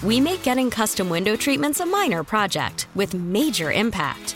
We 0.01 0.19
make 0.19 0.41
getting 0.41 0.71
custom 0.71 1.07
window 1.07 1.35
treatments 1.35 1.81
a 1.81 1.85
minor 1.85 2.23
project 2.23 2.87
with 2.95 3.13
major 3.13 3.71
impact. 3.71 4.35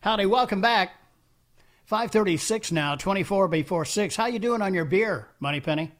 Howdy, 0.00 0.26
welcome 0.26 0.60
back. 0.60 0.92
536 1.86 2.72
now, 2.72 2.94
24 2.94 3.48
before 3.48 3.84
6. 3.84 4.16
How 4.16 4.26
you 4.26 4.38
doing 4.38 4.62
on 4.62 4.74
your 4.74 4.84
beer, 4.84 5.28
Moneypenny? 5.40 5.92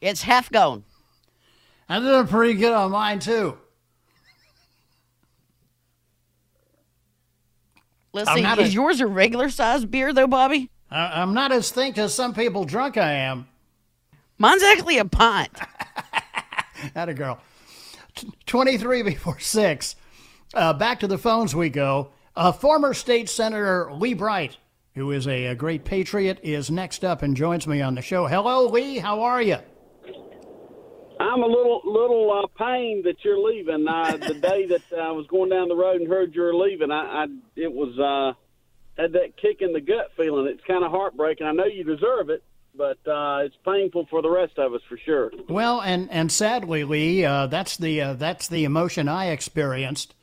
It's 0.00 0.22
half 0.22 0.50
gone. 0.50 0.84
I'm 1.88 2.02
doing 2.02 2.26
pretty 2.26 2.54
good 2.54 2.72
on 2.72 2.90
mine, 2.90 3.18
too. 3.18 3.58
Let's 8.12 8.28
I'm 8.30 8.38
see. 8.38 8.62
Is 8.62 8.70
a- 8.70 8.72
yours 8.72 9.00
a 9.00 9.06
regular 9.06 9.50
size 9.50 9.84
beer, 9.84 10.12
though, 10.12 10.26
Bobby? 10.26 10.70
I- 10.90 11.20
I'm 11.20 11.34
not 11.34 11.52
as 11.52 11.70
thick 11.70 11.98
as 11.98 12.14
some 12.14 12.32
people 12.34 12.64
drunk 12.64 12.96
I 12.96 13.12
am. 13.12 13.46
Mine's 14.38 14.62
actually 14.62 14.98
a 14.98 15.04
pint. 15.04 15.52
That 16.94 17.08
a 17.08 17.14
girl. 17.14 17.40
T- 18.14 18.30
23 18.46 19.02
before 19.02 19.40
6. 19.40 19.96
Uh, 20.54 20.72
back 20.72 21.00
to 21.00 21.06
the 21.06 21.18
phones 21.18 21.54
we 21.54 21.68
go. 21.68 22.10
Uh, 22.34 22.52
former 22.52 22.94
state 22.94 23.28
senator 23.28 23.90
Lee 23.92 24.14
Bright, 24.14 24.56
who 24.94 25.10
is 25.10 25.26
a, 25.26 25.46
a 25.46 25.54
great 25.54 25.84
patriot, 25.84 26.38
is 26.42 26.70
next 26.70 27.04
up 27.04 27.22
and 27.22 27.36
joins 27.36 27.66
me 27.66 27.82
on 27.82 27.94
the 27.94 28.02
show. 28.02 28.26
Hello, 28.26 28.66
Lee. 28.66 28.98
How 28.98 29.22
are 29.22 29.42
you? 29.42 29.58
I'm 31.20 31.42
a 31.42 31.46
little 31.46 31.82
little 31.84 32.32
uh, 32.32 32.46
pained 32.64 33.04
that 33.04 33.16
you're 33.24 33.40
leaving. 33.40 33.86
Uh, 33.88 34.16
the 34.16 34.34
day 34.40 34.66
that 34.66 34.82
I 34.96 35.10
was 35.10 35.26
going 35.26 35.50
down 35.50 35.68
the 35.68 35.76
road 35.76 36.00
and 36.00 36.08
heard 36.08 36.34
you 36.34 36.42
were 36.42 36.54
leaving, 36.54 36.90
I, 36.90 37.24
I 37.24 37.26
it 37.56 37.72
was 37.72 37.98
uh, 37.98 38.38
had 39.00 39.12
that 39.12 39.36
kick 39.36 39.60
in 39.60 39.72
the 39.72 39.80
gut 39.80 40.12
feeling. 40.16 40.46
It's 40.46 40.64
kind 40.64 40.84
of 40.84 40.92
heartbreaking. 40.92 41.46
I 41.46 41.52
know 41.52 41.66
you 41.66 41.82
deserve 41.82 42.30
it, 42.30 42.44
but 42.74 42.98
uh, 43.06 43.40
it's 43.44 43.56
painful 43.64 44.06
for 44.08 44.22
the 44.22 44.30
rest 44.30 44.58
of 44.58 44.72
us 44.74 44.80
for 44.88 44.96
sure. 44.96 45.32
Well, 45.48 45.80
and 45.80 46.08
and 46.10 46.30
sadly, 46.30 46.84
Lee, 46.84 47.24
uh, 47.24 47.48
that's 47.48 47.76
the 47.76 48.00
uh, 48.00 48.14
that's 48.14 48.46
the 48.46 48.62
emotion 48.62 49.08
I 49.08 49.30
experienced 49.30 50.14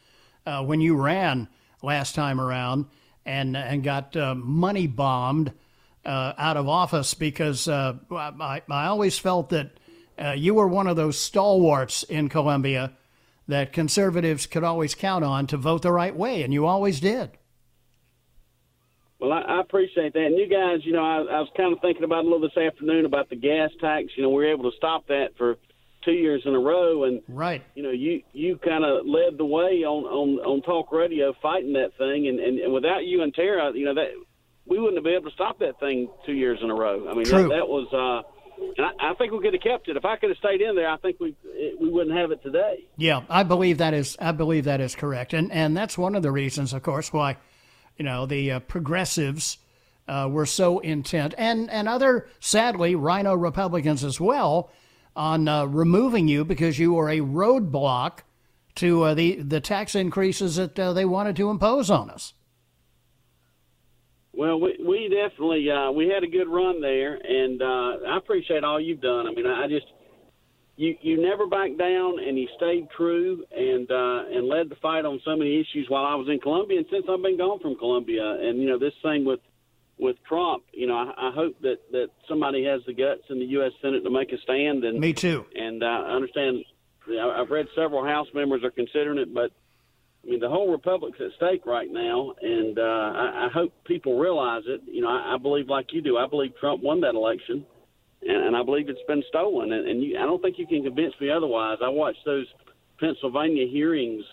uh, 0.46 0.64
when 0.64 0.82
you 0.82 0.96
ran 0.96 1.48
last 1.82 2.16
time 2.16 2.40
around 2.40 2.86
and 3.26 3.58
and 3.58 3.84
got 3.84 4.16
uh, 4.16 4.36
money 4.36 4.88
bombed 4.88 5.52
uh, 6.06 6.34
out 6.38 6.58
of 6.58 6.68
office 6.68 7.14
because 7.14 7.68
uh, 7.68 7.96
I 8.12 8.62
I 8.70 8.86
always 8.86 9.18
felt 9.18 9.50
that 9.50 9.72
uh, 10.18 10.32
you 10.32 10.54
were 10.54 10.68
one 10.68 10.88
of 10.88 10.96
those 10.96 11.20
stalwarts 11.20 12.04
in 12.04 12.30
Columbia 12.30 12.94
that 13.48 13.74
conservatives 13.74 14.46
could 14.46 14.64
always 14.64 14.96
count 14.96 15.24
on 15.24 15.48
to 15.48 15.58
vote 15.58 15.82
the 15.82 15.92
right 15.92 16.16
way, 16.16 16.42
and 16.44 16.54
you 16.54 16.66
always 16.66 17.00
did. 17.00 17.32
Well, 19.20 19.32
I, 19.32 19.42
I 19.42 19.62
appreciate 19.62 20.14
that. 20.14 20.26
And 20.26 20.38
you 20.38 20.48
guys, 20.48 20.86
you 20.86 20.94
know, 20.94 21.04
I, 21.04 21.18
I 21.18 21.40
was 21.40 21.50
kind 21.56 21.74
of 21.74 21.80
thinking 21.80 22.04
about 22.04 22.26
a 22.26 22.28
little 22.28 22.42
this 22.42 22.58
afternoon 22.58 23.06
about 23.06 23.30
the 23.30 23.36
gas 23.36 23.72
tax. 23.80 24.08
You 24.16 24.24
know, 24.24 24.30
we 24.30 24.36
were 24.36 24.52
able 24.52 24.70
to 24.70 24.78
stop 24.78 25.08
that 25.08 25.30
for 25.38 25.58
two 26.06 26.14
years 26.14 26.42
in 26.46 26.54
a 26.54 26.60
row, 26.60 27.04
and 27.04 27.22
right. 27.28 27.64
You 27.76 27.84
know, 27.84 27.92
you 27.92 28.22
you 28.32 28.58
kind 28.58 28.86
of 28.86 29.06
led 29.06 29.38
the 29.38 29.46
way 29.46 29.84
on 29.84 30.06
on 30.06 30.40
on 30.46 30.62
talk 30.62 30.92
radio 30.92 31.34
fighting 31.42 31.74
that 31.74 31.98
thing, 31.98 32.28
and 32.28 32.40
and, 32.40 32.60
and 32.60 32.74
without 32.74 33.06
you 33.06 33.24
and 33.24 33.34
Tara, 33.34 33.72
you 33.74 33.86
know 33.86 33.96
that 33.96 34.12
we 34.66 34.80
wouldn't 34.80 34.98
have 34.98 35.04
been 35.04 35.16
able 35.16 35.30
to 35.30 35.36
stop 35.36 35.60
that 35.60 35.80
thing 35.80 36.10
two 36.26 36.34
years 36.34 36.60
in 36.62 36.70
a 36.70 36.76
row. 36.76 37.10
I 37.10 37.14
mean, 37.14 37.26
True. 37.26 37.44
that, 37.44 37.50
that 37.50 37.68
was. 37.68 37.92
uh 37.94 38.30
and 38.78 38.86
I, 38.86 39.12
I 39.12 39.14
think 39.16 39.34
we 39.34 39.40
could 39.40 39.54
have 39.54 39.62
kept 39.62 39.90
it. 39.90 39.98
If 39.98 40.06
I 40.06 40.16
could 40.16 40.30
have 40.30 40.38
stayed 40.38 40.62
in 40.62 40.76
there, 40.76 40.90
I 40.90 40.98
think 40.98 41.20
we 41.20 41.36
it, 41.44 41.80
we 41.80 41.90
wouldn't 41.90 42.16
have 42.16 42.32
it 42.32 42.42
today. 42.42 42.86
Yeah, 42.98 43.24
I 43.30 43.44
believe 43.44 43.80
that 43.80 43.94
is 43.94 44.16
I 44.20 44.32
believe 44.32 44.66
that 44.66 44.82
is 44.82 44.96
correct, 44.96 45.34
and 45.34 45.52
and 45.52 45.76
that's 45.76 45.98
one 45.98 46.16
of 46.16 46.24
the 46.24 46.32
reasons, 46.32 46.74
of 46.74 46.82
course, 46.84 47.12
why 47.12 47.38
you 47.98 48.06
know 48.06 48.26
the 48.26 48.54
uh, 48.54 48.60
progressives 48.62 49.58
uh, 50.08 50.28
were 50.32 50.46
so 50.46 50.80
intent, 50.80 51.34
and 51.38 51.70
and 51.70 51.90
other 51.90 52.28
sadly 52.40 52.96
RINO 52.96 53.36
Republicans 53.36 54.04
as 54.04 54.20
well, 54.20 54.70
on 55.16 55.48
uh, 55.48 55.66
removing 55.66 56.28
you 56.28 56.44
because 56.44 56.78
you 56.78 56.94
were 56.94 57.10
a 57.10 57.20
roadblock 57.20 58.20
to 58.76 59.04
uh, 59.04 59.14
the 59.14 59.36
the 59.42 59.62
tax 59.62 59.96
increases 59.96 60.58
that 60.58 60.78
uh, 60.78 60.94
they 60.94 61.06
wanted 61.06 61.36
to 61.38 61.50
impose 61.50 61.90
on 61.90 62.10
us. 62.10 62.34
Well, 64.34 64.60
we 64.60 64.78
we 64.86 65.10
definitely 65.10 65.70
uh, 65.72 65.92
we 65.92 66.10
had 66.10 66.24
a 66.24 66.28
good 66.28 66.50
run 66.50 66.82
there, 66.82 67.16
and 67.16 67.62
uh, 67.62 68.10
I 68.10 68.18
appreciate 68.18 68.64
all 68.64 68.80
you've 68.82 69.02
done. 69.02 69.28
I 69.28 69.32
mean, 69.32 69.48
I 69.48 69.68
just 69.68 69.86
you 70.76 70.96
you 71.02 71.22
never 71.22 71.48
backed 71.48 71.78
down, 71.78 72.20
and 72.20 72.38
you 72.38 72.48
stayed 72.58 72.90
true, 72.98 73.46
and 73.56 73.90
uh, 73.90 74.24
and 74.30 74.48
led 74.48 74.70
the 74.70 74.76
fight 74.82 75.06
on 75.06 75.22
so 75.24 75.38
many 75.38 75.62
issues 75.62 75.86
while 75.88 76.06
I 76.06 76.16
was 76.16 76.28
in 76.28 76.40
Columbia, 76.40 76.80
and 76.80 76.88
since 76.92 77.06
I've 77.10 77.22
been 77.22 77.38
gone 77.38 77.60
from 77.60 77.76
Columbia, 77.78 78.30
and 78.42 78.60
you 78.60 78.68
know 78.68 78.78
this 78.78 78.94
thing 79.02 79.24
with 79.24 79.40
with 79.98 80.18
Trump, 80.28 80.64
you 80.74 80.88
know, 80.88 80.96
I, 80.96 81.30
I 81.30 81.32
hope 81.34 81.60
that 81.62 81.78
that 81.92 82.10
somebody 82.28 82.66
has 82.66 82.82
the 82.86 82.94
guts 82.94 83.24
in 83.30 83.40
the 83.40 83.46
U.S. 83.46 83.72
Senate 83.82 84.04
to 84.04 84.10
make 84.10 84.32
a 84.32 84.38
stand. 84.40 84.84
And 84.84 85.00
me 85.00 85.14
too. 85.14 85.46
And 85.56 85.84
uh, 85.84 85.86
I 85.86 86.16
understand. 86.16 86.64
I've 87.08 87.52
read 87.52 87.68
several 87.76 88.04
House 88.04 88.28
members 88.34 88.64
are 88.64 88.72
considering 88.72 89.20
it, 89.20 89.32
but 89.32 89.52
I 90.26 90.32
mean, 90.32 90.40
the 90.40 90.50
whole 90.50 90.72
republic's 90.72 91.20
at 91.22 91.32
stake 91.38 91.66
right 91.68 91.90
now, 91.92 92.34
and 92.42 92.80
uh, 92.80 92.82
I, 92.82 93.46
I 93.46 93.50
hope 93.54 93.74
people 93.84 94.18
realize 94.18 94.64
it. 94.66 94.82
You 94.88 95.02
know, 95.02 95.10
I, 95.10 95.36
I 95.36 95.38
believe, 95.38 95.70
like 95.70 95.94
you 95.94 96.02
do, 96.02 96.18
I 96.18 96.28
believe 96.28 96.54
Trump 96.60 96.82
won 96.82 97.02
that 97.02 97.14
election, 97.14 97.64
and, 98.24 98.48
and 98.48 98.56
I 98.56 98.64
believe 98.64 98.90
it's 98.90 99.00
been 99.08 99.24
stolen. 99.30 99.72
And, 99.72 99.88
and 99.88 100.04
you, 100.04 100.18
I 100.18 100.24
don't 100.24 100.42
think 100.42 100.58
you 100.58 100.66
can 100.66 100.84
convince 100.84 101.14
me 101.22 101.30
otherwise. 101.30 101.78
I 101.84 101.90
watched 101.90 102.26
those 102.26 102.48
Pennsylvania 103.00 103.68
hearings 103.68 104.24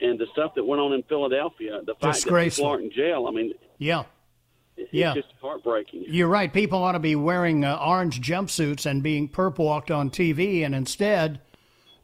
and 0.00 0.18
the 0.18 0.26
stuff 0.32 0.54
that 0.56 0.64
went 0.64 0.80
on 0.80 0.92
in 0.92 1.02
Philadelphia. 1.04 1.80
The 1.86 1.94
fact 1.94 2.24
that 2.24 2.50
people 2.50 2.66
aren't 2.66 2.84
in 2.84 2.92
jail. 2.92 3.26
I 3.26 3.32
mean, 3.32 3.54
yeah. 3.78 4.04
It's 4.80 4.92
yeah. 4.92 5.14
just 5.14 5.28
heartbreaking. 5.40 6.04
You're 6.08 6.28
right. 6.28 6.52
People 6.52 6.82
ought 6.82 6.92
to 6.92 6.98
be 6.98 7.14
wearing 7.16 7.64
uh, 7.64 7.76
orange 7.76 8.20
jumpsuits 8.20 8.86
and 8.86 9.02
being 9.02 9.28
perp 9.28 9.58
walked 9.58 9.90
on 9.90 10.10
TV, 10.10 10.64
and 10.64 10.74
instead, 10.74 11.40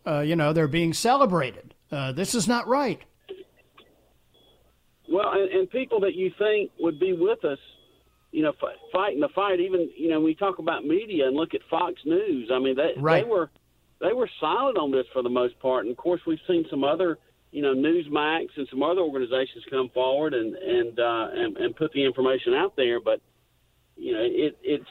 uh, 0.07 0.21
you 0.21 0.37
know, 0.37 0.53
they're 0.53 0.69
being 0.69 0.93
celebrated. 0.93 1.75
Uh, 1.91 2.13
this 2.13 2.35
is 2.35 2.47
not 2.47 2.67
right. 2.69 3.01
Well, 5.09 5.33
and, 5.33 5.51
and 5.51 5.71
people 5.71 6.01
that 6.01 6.15
you 6.15 6.31
think 6.39 6.71
would 6.79 7.01
be 7.01 7.13
with 7.13 7.45
us, 7.45 7.59
you 8.33 8.43
know, 8.43 8.51
f- 8.51 8.77
fighting 8.93 9.21
the 9.21 9.29
fight. 9.35 9.61
Even 9.61 9.89
you 9.97 10.11
know, 10.11 10.21
we 10.21 10.35
talk 10.35 10.59
about 10.59 10.85
media 10.85 11.27
and 11.27 11.37
look 11.37 11.55
at 11.55 11.61
Fox 11.71 11.95
News. 12.05 12.51
I 12.53 12.59
mean, 12.59 12.77
they 12.77 13.01
right. 13.01 13.25
they 13.25 13.31
were 13.31 13.51
they 14.01 14.13
were 14.13 14.29
silent 14.41 14.77
on 14.77 14.91
this 14.91 15.07
for 15.13 15.23
the 15.23 15.31
most 15.31 15.59
part. 15.61 15.85
And 15.85 15.93
of 15.93 15.97
course, 15.97 16.21
we've 16.27 16.39
seen 16.47 16.67
some 16.71 16.85
other, 16.85 17.19
you 17.53 17.63
know, 17.63 17.75
Newsmax 17.75 18.49
and 18.57 18.67
some 18.71 18.83
other 18.83 19.01
organizations 19.01 19.65
come 19.71 19.89
forward 19.91 20.35
and 20.35 20.55
and 20.55 20.99
uh, 20.99 21.29
and, 21.33 21.57
and 21.57 21.77
put 21.77 21.93
the 21.93 22.05
information 22.05 22.55
out 22.55 22.77
there. 22.77 23.01
But 23.01 23.21
you 23.97 24.13
know, 24.13 24.23
it, 24.23 24.57
it's. 24.63 24.89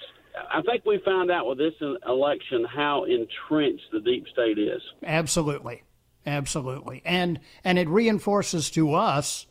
I 0.52 0.62
think 0.64 0.84
we 0.86 1.00
found 1.06 1.32
out 1.32 1.48
with 1.48 1.58
this 1.58 1.74
election 2.06 2.66
how 2.66 3.06
entrenched 3.06 3.86
the 3.94 4.02
deep 4.02 4.26
state 4.34 4.58
is. 4.58 4.82
Absolutely, 5.04 5.84
absolutely, 6.26 7.02
and 7.06 7.40
and 7.64 7.78
it 7.78 7.88
reinforces 7.88 8.70
to 8.72 8.94
us 8.94 9.48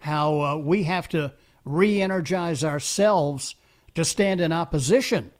how 0.00 0.40
uh, 0.40 0.56
we 0.56 0.84
have 0.84 1.08
to 1.10 1.32
re 1.64 2.00
energize 2.00 2.62
ourselves 2.64 3.54
to 3.94 4.04
stand 4.04 4.40
in 4.40 4.52
opposition 4.52 5.30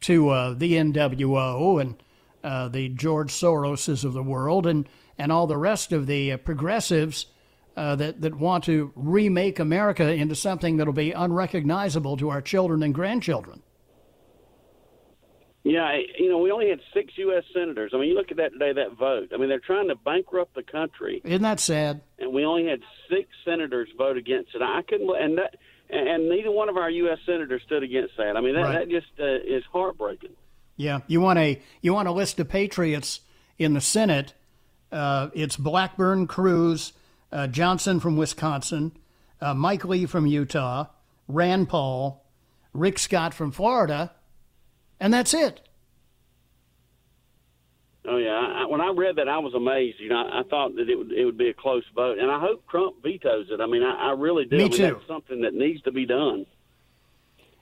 to 0.00 0.30
uh, 0.30 0.54
the 0.54 0.74
NWO 0.74 1.80
and 1.80 2.02
uh, 2.42 2.68
the 2.68 2.88
George 2.88 3.32
Soroses 3.32 4.04
of 4.04 4.12
the 4.12 4.22
world 4.22 4.66
and, 4.66 4.88
and 5.22 5.30
all 5.30 5.46
the 5.46 5.56
rest 5.56 5.92
of 5.92 6.06
the 6.06 6.32
uh, 6.32 6.36
progressives 6.38 7.26
uh, 7.76 7.94
that, 7.96 8.20
that 8.20 8.34
want 8.34 8.64
to 8.64 8.92
remake 8.96 9.58
America 9.60 10.12
into 10.12 10.34
something 10.34 10.76
that'll 10.78 10.92
be 10.92 11.12
unrecognizable 11.12 12.16
to 12.16 12.28
our 12.28 12.42
children 12.42 12.82
and 12.82 12.92
grandchildren. 12.92 13.62
Yeah, 15.64 15.96
you 16.18 16.28
know, 16.28 16.38
we 16.38 16.50
only 16.50 16.68
had 16.70 16.80
six 16.92 17.12
U.S. 17.18 17.44
senators. 17.54 17.92
I 17.94 17.98
mean, 17.98 18.08
you 18.08 18.16
look 18.16 18.32
at 18.32 18.36
that 18.38 18.52
today, 18.52 18.72
that 18.72 18.98
vote. 18.98 19.30
I 19.32 19.36
mean, 19.36 19.48
they're 19.48 19.60
trying 19.60 19.88
to 19.88 19.94
bankrupt 19.94 20.56
the 20.56 20.64
country. 20.64 21.22
Isn't 21.24 21.42
that 21.42 21.60
sad? 21.60 22.00
And 22.18 22.32
we 22.32 22.44
only 22.44 22.66
had 22.66 22.80
six 23.08 23.28
senators 23.44 23.88
vote 23.96 24.16
against 24.16 24.56
it. 24.56 24.60
I 24.60 24.82
couldn't, 24.82 25.08
and 25.16 25.38
that, 25.38 25.54
and 25.88 26.28
neither 26.28 26.50
one 26.50 26.68
of 26.68 26.76
our 26.76 26.90
U.S. 26.90 27.18
senators 27.24 27.62
stood 27.64 27.84
against 27.84 28.16
that. 28.16 28.36
I 28.36 28.40
mean, 28.40 28.54
that, 28.56 28.60
Right. 28.62 28.78
that 28.80 28.90
just 28.90 29.06
uh, 29.20 29.24
is 29.56 29.62
heartbreaking. 29.72 30.32
Yeah, 30.76 31.00
you 31.06 31.20
want 31.20 31.38
a 31.38 31.62
you 31.80 31.94
want 31.94 32.08
a 32.08 32.12
list 32.12 32.40
of 32.40 32.48
patriots 32.48 33.20
in 33.56 33.74
the 33.74 33.80
Senate. 33.80 34.34
Uh, 34.92 35.30
it's 35.32 35.56
Blackburn, 35.56 36.26
Cruz, 36.26 36.92
uh, 37.32 37.46
Johnson 37.46 37.98
from 37.98 38.16
Wisconsin, 38.16 38.92
uh, 39.40 39.54
Mike 39.54 39.84
Lee 39.86 40.04
from 40.04 40.26
Utah, 40.26 40.86
Rand 41.26 41.70
Paul, 41.70 42.24
Rick 42.74 42.98
Scott 42.98 43.32
from 43.32 43.50
Florida, 43.52 44.12
and 45.00 45.12
that's 45.12 45.32
it. 45.32 45.66
Oh 48.04 48.16
yeah, 48.16 48.30
I, 48.32 48.66
when 48.66 48.80
I 48.80 48.92
read 48.94 49.16
that, 49.16 49.28
I 49.28 49.38
was 49.38 49.54
amazed. 49.54 50.00
You 50.00 50.08
know, 50.08 50.28
I, 50.30 50.42
thought 50.42 50.74
that 50.76 50.90
it 50.90 50.96
would 50.96 51.12
it 51.12 51.24
would 51.24 51.38
be 51.38 51.48
a 51.48 51.54
close 51.54 51.84
vote, 51.94 52.18
and 52.18 52.30
I 52.30 52.38
hope 52.38 52.66
Trump 52.68 53.02
vetoes 53.02 53.46
it. 53.50 53.60
I 53.60 53.66
mean, 53.66 53.82
I, 53.82 54.10
I 54.10 54.12
really 54.12 54.44
do. 54.44 54.56
Me 54.56 54.64
I 54.64 54.68
mean, 54.68 54.76
too. 54.76 54.94
That's 54.94 55.06
something 55.06 55.40
that 55.42 55.54
needs 55.54 55.80
to 55.82 55.92
be 55.92 56.04
done. 56.04 56.44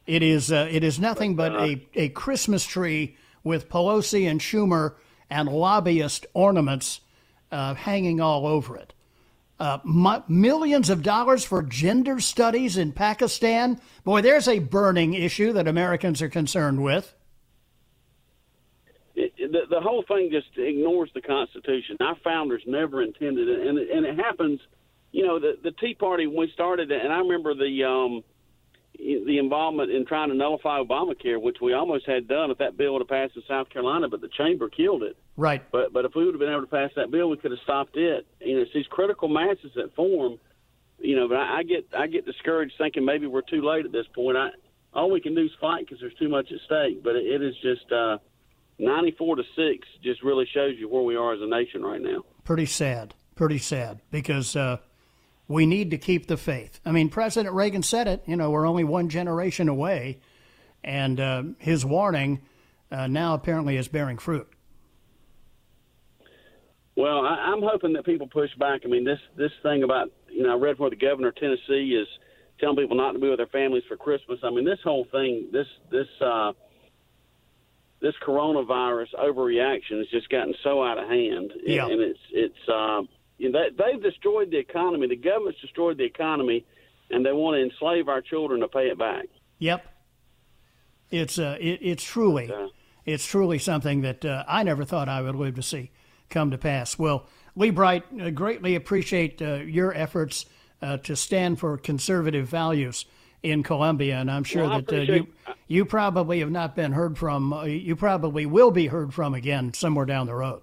It 0.06 0.22
is 0.22 0.50
uh, 0.50 0.66
it 0.70 0.82
is 0.82 0.98
nothing 0.98 1.36
but 1.36 1.52
a, 1.52 1.86
a 1.94 2.08
Christmas 2.08 2.64
tree 2.64 3.16
with 3.44 3.68
Pelosi 3.68 4.28
and 4.28 4.40
Schumer 4.40 4.94
and 5.28 5.48
lobbyist 5.48 6.26
ornaments 6.34 7.00
uh, 7.52 7.74
hanging 7.74 8.20
all 8.20 8.46
over 8.46 8.76
it. 8.76 8.92
Uh, 9.58 9.78
millions 10.28 10.88
of 10.88 11.02
dollars 11.02 11.44
for 11.44 11.62
gender 11.62 12.18
studies 12.18 12.78
in 12.78 12.92
Pakistan. 12.92 13.78
Boy, 14.04 14.22
there's 14.22 14.48
a 14.48 14.58
burning 14.58 15.12
issue 15.12 15.52
that 15.52 15.68
Americans 15.68 16.22
are 16.22 16.30
concerned 16.30 16.82
with. 16.82 17.14
it, 19.14 19.32
it- 19.36 19.52
the, 19.52 19.62
the 19.68 19.80
whole 19.80 20.04
thing 20.06 20.30
just 20.30 20.46
ignores 20.56 21.10
the 21.14 21.20
Constitution. 21.20 21.96
Our 22.00 22.16
founders 22.22 22.62
never 22.66 23.02
intended 23.02 23.48
it, 23.48 23.66
and 23.66 23.78
it, 23.78 23.90
and 23.90 24.06
it 24.06 24.16
happens. 24.16 24.60
You 25.12 25.26
know, 25.26 25.40
the 25.40 25.58
the 25.62 25.72
Tea 25.72 25.94
Party 25.94 26.26
when 26.26 26.36
we 26.36 26.50
started 26.54 26.90
it, 26.92 27.02
and 27.02 27.12
I 27.12 27.18
remember 27.18 27.52
the 27.54 27.84
um, 27.84 28.22
the 28.96 29.38
involvement 29.38 29.90
in 29.90 30.06
trying 30.06 30.28
to 30.28 30.36
nullify 30.36 30.78
Obamacare, 30.80 31.40
which 31.42 31.56
we 31.60 31.72
almost 31.72 32.06
had 32.06 32.28
done 32.28 32.50
if 32.50 32.58
that 32.58 32.76
bill 32.76 32.92
would 32.92 33.00
have 33.02 33.08
passed 33.08 33.34
in 33.36 33.42
South 33.48 33.68
Carolina, 33.70 34.08
but 34.08 34.20
the 34.20 34.28
chamber 34.38 34.68
killed 34.68 35.02
it. 35.02 35.16
Right. 35.40 35.62
But 35.72 35.94
but 35.94 36.04
if 36.04 36.14
we 36.14 36.26
would 36.26 36.34
have 36.34 36.38
been 36.38 36.50
able 36.50 36.60
to 36.60 36.66
pass 36.66 36.90
that 36.96 37.10
bill, 37.10 37.30
we 37.30 37.38
could 37.38 37.50
have 37.50 37.60
stopped 37.64 37.96
it. 37.96 38.26
You 38.40 38.56
know, 38.56 38.62
it's 38.62 38.74
these 38.74 38.86
critical 38.90 39.26
masses 39.26 39.72
that 39.74 39.94
form. 39.96 40.38
You 40.98 41.16
know, 41.16 41.28
but 41.28 41.38
I, 41.38 41.60
I 41.60 41.62
get 41.62 41.86
I 41.96 42.06
get 42.08 42.26
discouraged 42.26 42.74
thinking 42.76 43.06
maybe 43.06 43.26
we're 43.26 43.40
too 43.40 43.62
late 43.62 43.86
at 43.86 43.92
this 43.92 44.04
point. 44.14 44.36
I 44.36 44.50
all 44.92 45.10
we 45.10 45.18
can 45.18 45.34
do 45.34 45.40
is 45.40 45.50
fight 45.58 45.86
because 45.86 45.98
there's 45.98 46.14
too 46.14 46.28
much 46.28 46.52
at 46.52 46.58
stake. 46.66 47.02
But 47.02 47.16
it, 47.16 47.24
it 47.24 47.42
is 47.42 47.54
just 47.62 47.90
uh, 47.90 48.18
94 48.78 49.36
to 49.36 49.42
six. 49.56 49.88
Just 50.04 50.22
really 50.22 50.46
shows 50.52 50.74
you 50.78 50.90
where 50.90 51.02
we 51.02 51.16
are 51.16 51.32
as 51.32 51.40
a 51.40 51.46
nation 51.46 51.82
right 51.82 52.02
now. 52.02 52.22
Pretty 52.44 52.66
sad. 52.66 53.14
Pretty 53.34 53.58
sad 53.58 54.00
because 54.10 54.54
uh, 54.54 54.76
we 55.48 55.64
need 55.64 55.90
to 55.92 55.96
keep 55.96 56.26
the 56.26 56.36
faith. 56.36 56.80
I 56.84 56.92
mean, 56.92 57.08
President 57.08 57.54
Reagan 57.54 57.82
said 57.82 58.08
it. 58.08 58.22
You 58.26 58.36
know, 58.36 58.50
we're 58.50 58.66
only 58.66 58.84
one 58.84 59.08
generation 59.08 59.70
away, 59.70 60.20
and 60.84 61.18
uh, 61.18 61.42
his 61.56 61.82
warning 61.82 62.42
uh, 62.92 63.06
now 63.06 63.32
apparently 63.32 63.78
is 63.78 63.88
bearing 63.88 64.18
fruit. 64.18 64.46
Well, 66.96 67.20
I, 67.24 67.52
I'm 67.52 67.62
hoping 67.62 67.92
that 67.94 68.04
people 68.04 68.26
push 68.26 68.50
back. 68.58 68.82
I 68.84 68.88
mean, 68.88 69.04
this 69.04 69.18
this 69.36 69.52
thing 69.62 69.82
about 69.82 70.10
you 70.30 70.42
know, 70.42 70.52
I 70.52 70.56
read 70.58 70.78
where 70.78 70.90
the 70.90 70.96
governor 70.96 71.28
of 71.28 71.36
Tennessee 71.36 71.94
is 72.00 72.08
telling 72.60 72.76
people 72.76 72.96
not 72.96 73.12
to 73.12 73.18
be 73.18 73.28
with 73.28 73.38
their 73.38 73.46
families 73.46 73.84
for 73.88 73.96
Christmas. 73.96 74.38
I 74.42 74.50
mean, 74.50 74.64
this 74.64 74.78
whole 74.84 75.06
thing, 75.10 75.48
this 75.52 75.66
this 75.90 76.08
uh, 76.20 76.52
this 78.00 78.14
coronavirus 78.26 79.14
overreaction 79.18 79.98
has 79.98 80.08
just 80.10 80.28
gotten 80.30 80.54
so 80.62 80.82
out 80.82 80.98
of 80.98 81.08
hand, 81.08 81.52
Yeah. 81.64 81.86
and 81.86 82.00
it's 82.00 82.18
it's 82.32 82.68
um, 82.68 83.08
you 83.38 83.50
know, 83.50 83.60
they, 83.76 83.92
they've 83.92 84.02
destroyed 84.02 84.50
the 84.50 84.58
economy. 84.58 85.06
The 85.08 85.16
government's 85.16 85.60
destroyed 85.60 85.98
the 85.98 86.04
economy, 86.04 86.64
and 87.10 87.24
they 87.24 87.32
want 87.32 87.56
to 87.56 87.62
enslave 87.62 88.08
our 88.08 88.20
children 88.20 88.60
to 88.60 88.68
pay 88.68 88.88
it 88.88 88.98
back. 88.98 89.26
Yep. 89.58 89.84
It's 91.10 91.38
uh, 91.38 91.56
it, 91.60 91.78
it's 91.82 92.04
truly, 92.04 92.50
it's 93.04 93.26
truly 93.26 93.58
something 93.58 94.02
that 94.02 94.24
uh, 94.24 94.44
I 94.46 94.62
never 94.62 94.84
thought 94.84 95.08
I 95.08 95.20
would 95.22 95.34
live 95.34 95.56
to 95.56 95.62
see 95.62 95.90
come 96.30 96.50
to 96.52 96.58
pass. 96.58 96.98
Well, 96.98 97.26
Lee 97.56 97.70
Bright, 97.70 98.04
uh, 98.20 98.30
greatly 98.30 98.74
appreciate 98.74 99.42
uh, 99.42 99.54
your 99.56 99.94
efforts 99.94 100.46
uh, 100.80 100.96
to 100.98 101.16
stand 101.16 101.58
for 101.58 101.76
conservative 101.76 102.46
values 102.48 103.04
in 103.42 103.62
Columbia, 103.62 104.18
and 104.18 104.30
I'm 104.30 104.44
sure 104.44 104.68
Well, 104.68 104.82
that 104.82 104.92
uh, 104.92 105.02
you 105.02 105.26
you 105.66 105.84
probably 105.84 106.40
have 106.40 106.50
not 106.50 106.76
been 106.76 106.92
heard 106.92 107.16
from. 107.16 107.52
Uh, 107.52 107.64
you 107.64 107.96
probably 107.96 108.46
will 108.46 108.70
be 108.70 108.86
heard 108.86 109.14
from 109.14 109.34
again 109.34 109.72
somewhere 109.72 110.06
down 110.06 110.26
the 110.26 110.34
road. 110.34 110.62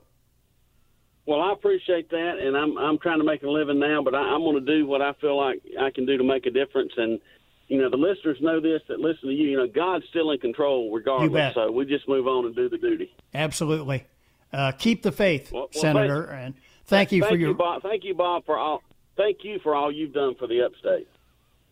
Well, 1.25 1.41
I 1.41 1.51
appreciate 1.51 2.09
that, 2.11 2.39
and 2.39 2.55
I'm 2.55 2.77
I'm 2.77 2.97
trying 2.99 3.19
to 3.19 3.25
make 3.25 3.43
a 3.43 3.49
living 3.49 3.79
now, 3.79 4.01
but 4.03 4.15
I, 4.15 4.19
I'm 4.19 4.41
going 4.41 4.63
to 4.63 4.79
do 4.79 4.85
what 4.85 5.01
I 5.01 5.13
feel 5.13 5.37
like 5.37 5.61
I 5.79 5.89
can 5.89 6.05
do 6.05 6.17
to 6.17 6.23
make 6.23 6.45
a 6.45 6.51
difference. 6.51 6.93
And 6.97 7.19
you 7.67 7.81
know, 7.81 7.89
the 7.89 7.97
listeners 7.97 8.37
know 8.41 8.61
this 8.61 8.81
that 8.87 8.99
listen 8.99 9.29
to 9.29 9.35
you. 9.35 9.49
You 9.49 9.57
know, 9.57 9.67
God's 9.67 10.05
still 10.09 10.31
in 10.31 10.39
control 10.39 10.91
regardless. 10.93 11.55
So 11.55 11.71
we 11.71 11.85
just 11.85 12.07
move 12.07 12.27
on 12.27 12.45
and 12.45 12.55
do 12.55 12.69
the 12.69 12.77
duty. 12.77 13.13
Absolutely. 13.33 14.05
Uh, 14.53 14.71
keep 14.71 15.03
the 15.03 15.11
faith, 15.11 15.51
Well, 15.51 15.69
well, 15.73 15.81
Senator, 15.81 16.27
thank- 16.27 16.39
and 16.45 16.55
thank 16.85 17.11
you 17.11 17.21
thank 17.21 17.31
for 17.33 17.37
your. 17.37 17.49
you, 17.49 17.55
Bob. 17.55 17.81
Thank 17.81 18.03
you, 18.03 18.13
Bob, 18.15 18.45
for 18.45 18.57
all. 18.57 18.81
Thank 19.17 19.43
you 19.43 19.59
for 19.59 19.75
all 19.75 19.91
you've 19.91 20.13
done 20.13 20.35
for 20.35 20.47
the 20.47 20.61
upstate. 20.63 21.07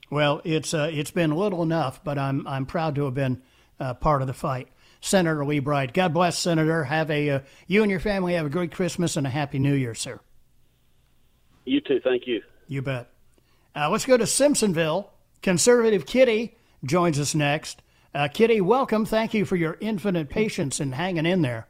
Well, 0.10 0.42
it's 0.44 0.74
uh, 0.74 0.90
it's 0.92 1.12
been 1.12 1.32
little 1.32 1.64
enough, 1.64 2.04
but 2.04 2.18
I'm 2.18 2.46
I'm 2.48 2.66
proud 2.66 2.96
to 2.96 3.06
have 3.06 3.14
been 3.14 3.42
uh, 3.80 3.94
part 3.96 4.22
of 4.22 4.28
the 4.28 4.34
fight. 4.34 4.68
Senator 5.02 5.46
Lee 5.46 5.60
Bright, 5.60 5.94
God 5.94 6.14
bless, 6.14 6.38
Senator. 6.38 6.86
Have 6.86 7.10
a 7.12 7.30
uh, 7.30 7.40
you 7.68 7.82
and 7.82 7.92
your 7.92 8.00
family 8.00 8.34
have 8.34 8.46
a 8.46 8.50
great 8.50 8.72
Christmas 8.72 9.16
and 9.18 9.26
a 9.28 9.30
happy 9.30 9.60
New 9.60 9.74
Year, 9.74 9.94
sir. 9.96 10.20
You 11.66 11.82
too. 11.82 12.00
Thank 12.04 12.28
you. 12.28 12.42
You 12.68 12.82
bet. 12.82 13.10
Uh, 13.76 13.90
let's 13.90 14.06
go 14.06 14.18
to 14.18 14.24
Simpsonville. 14.26 15.08
Conservative 15.42 16.06
Kitty 16.06 16.58
joins 16.84 17.20
us 17.20 17.36
next. 17.36 17.82
Uh, 18.14 18.28
Kitty, 18.28 18.62
welcome. 18.62 19.06
Thank 19.06 19.34
you 19.34 19.46
for 19.46 19.56
your 19.56 19.78
infinite 19.82 20.30
patience 20.30 20.80
in 20.80 20.94
hanging 20.94 21.26
in 21.26 21.42
there. 21.42 21.68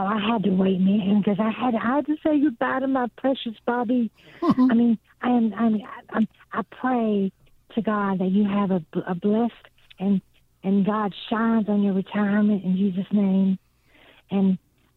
Oh, 0.00 0.06
I 0.06 0.18
had 0.18 0.44
to 0.44 0.50
wait, 0.50 0.80
man, 0.80 1.18
because 1.18 1.38
I 1.38 1.50
had 1.50 1.74
I 1.74 1.96
had 1.96 2.06
to 2.06 2.16
say 2.24 2.40
goodbye 2.40 2.80
to 2.80 2.86
my 2.86 3.08
precious 3.18 3.52
Bobby. 3.66 4.10
I 4.42 4.72
mean, 4.72 4.98
I 5.20 5.28
am 5.28 5.52
I 5.54 5.68
mean, 5.68 5.86
I, 5.86 6.16
I'm, 6.16 6.28
I 6.52 6.62
pray 6.62 7.32
to 7.74 7.82
God 7.82 8.20
that 8.20 8.30
you 8.30 8.48
have 8.48 8.70
a, 8.70 8.82
a 9.06 9.14
blessed 9.14 9.52
and 9.98 10.22
and 10.64 10.86
God 10.86 11.14
shines 11.28 11.68
on 11.68 11.82
your 11.82 11.92
retirement 11.92 12.64
in 12.64 12.76
Jesus' 12.78 13.12
name. 13.12 13.58
And 14.30 14.56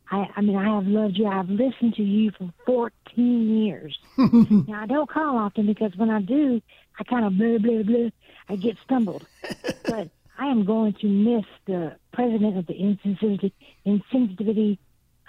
I 0.09 0.27
I 0.37 0.41
mean, 0.41 0.55
I 0.55 0.73
have 0.73 0.87
loved 0.87 1.17
you. 1.17 1.27
I've 1.27 1.49
listened 1.49 1.95
to 1.95 2.03
you 2.03 2.31
for 2.37 2.53
14 2.65 3.65
years. 3.65 3.97
now 4.17 4.83
I 4.83 4.85
don't 4.85 5.09
call 5.09 5.37
often 5.37 5.65
because 5.65 5.91
when 5.97 6.11
I 6.11 6.21
do, 6.21 6.61
I 6.97 7.03
kind 7.03 7.25
of 7.25 7.37
blah 7.37 7.57
blah 7.57 7.83
blah. 7.83 8.09
I 8.47 8.55
get 8.55 8.77
stumbled, 8.85 9.27
but. 9.85 10.09
I 10.35 10.47
am 10.47 10.65
going 10.65 10.93
to 10.93 11.07
miss 11.07 11.45
the 11.67 11.95
president 12.11 12.57
of 12.57 12.65
the 12.65 12.73
insensitivity, 12.73 13.51
insensitivity 13.85 14.79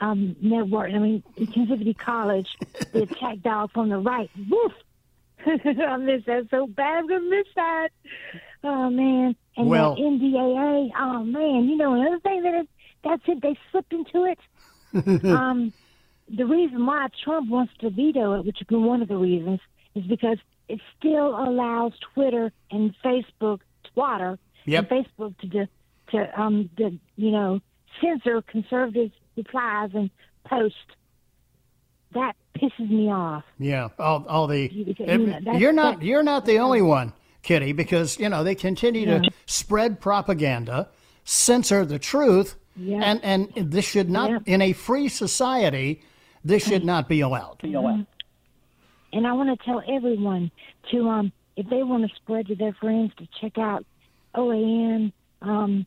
um, 0.04 0.36
network. 0.40 0.92
I 0.92 0.98
mean, 0.98 1.22
insensitivity 1.36 1.96
college, 1.96 2.48
the 2.92 3.02
attack 3.02 3.40
dog 3.42 3.72
from 3.72 3.88
the 3.88 3.98
right. 3.98 4.30
Woof! 4.50 4.72
I 5.46 5.96
miss 5.98 6.24
that 6.26 6.46
so 6.50 6.66
bad. 6.66 6.98
I'm 6.98 7.08
gonna 7.08 7.20
miss 7.28 7.46
that. 7.56 7.88
Oh 8.62 8.90
man, 8.90 9.36
and 9.56 9.68
Well- 9.68 9.94
the 9.94 10.02
NDAA. 10.02 10.90
Oh 10.98 11.24
man, 11.24 11.64
you 11.68 11.76
know 11.76 11.94
another 11.94 12.18
thing 12.20 12.42
that 12.42 12.54
is, 12.60 12.66
that's 13.02 13.22
it. 13.26 13.42
They 13.42 13.56
slipped 13.70 13.92
into 13.92 14.24
it. 14.24 14.38
um, 15.24 15.72
the 16.28 16.44
reason 16.46 16.86
why 16.86 17.08
Trump 17.22 17.50
wants 17.50 17.72
to 17.80 17.90
veto 17.90 18.34
it, 18.38 18.46
which 18.46 18.58
has 18.58 18.66
been 18.66 18.84
one 18.84 19.02
of 19.02 19.08
the 19.08 19.16
reasons, 19.16 19.60
is 19.94 20.04
because 20.04 20.38
it 20.68 20.80
still 20.98 21.36
allows 21.36 21.92
Twitter 22.14 22.52
and 22.70 22.94
Facebook, 23.04 23.60
Twitter, 23.92 24.38
Yep. 24.66 24.90
and 24.90 25.04
Facebook 25.06 25.34
to 25.50 25.68
to 26.12 26.40
um 26.40 26.70
to, 26.78 26.98
you 27.16 27.30
know 27.30 27.60
censor 28.00 28.42
conservative 28.42 29.10
replies 29.36 29.90
and 29.94 30.10
posts. 30.44 30.78
That 32.12 32.36
pisses 32.56 32.88
me 32.90 33.10
off. 33.10 33.44
Yeah, 33.58 33.88
all, 33.98 34.24
all 34.28 34.46
the 34.46 34.68
because, 34.68 35.06
you 35.08 35.18
know, 35.18 35.32
that's- 35.40 35.60
you're 35.60 35.72
not 35.72 35.98
that- 36.00 36.06
you're 36.06 36.22
not 36.22 36.44
the 36.46 36.58
only 36.60 36.82
one, 36.82 37.12
Kitty, 37.42 37.72
because 37.72 38.18
you 38.20 38.28
know 38.28 38.44
they 38.44 38.54
continue 38.54 39.06
Yeah. 39.08 39.18
to 39.20 39.30
spread 39.46 40.00
propaganda, 40.00 40.88
censor 41.24 41.84
the 41.84 41.98
truth, 41.98 42.56
Yeah. 42.76 43.00
and 43.02 43.20
and 43.24 43.52
this 43.72 43.84
should 43.88 44.08
not 44.10 44.46
in 44.46 44.62
a 44.62 44.72
free 44.72 45.08
society 45.08 46.02
this 46.44 46.68
should 46.68 46.84
not 46.84 47.08
be 47.08 47.20
allowed. 47.22 47.58
Mhm. 47.60 48.06
And 49.14 49.26
I 49.26 49.32
want 49.32 49.58
to 49.58 49.64
tell 49.64 49.82
everyone 49.88 50.50
to 50.90 51.08
um 51.08 51.32
if 51.56 51.68
they 51.70 51.82
want 51.82 52.08
to 52.08 52.14
spread 52.16 52.46
to 52.48 52.54
their 52.54 52.74
friends 52.74 53.12
to 53.16 53.26
check 53.40 53.58
out 53.58 53.84
OAN 54.34 55.12
um 55.42 55.86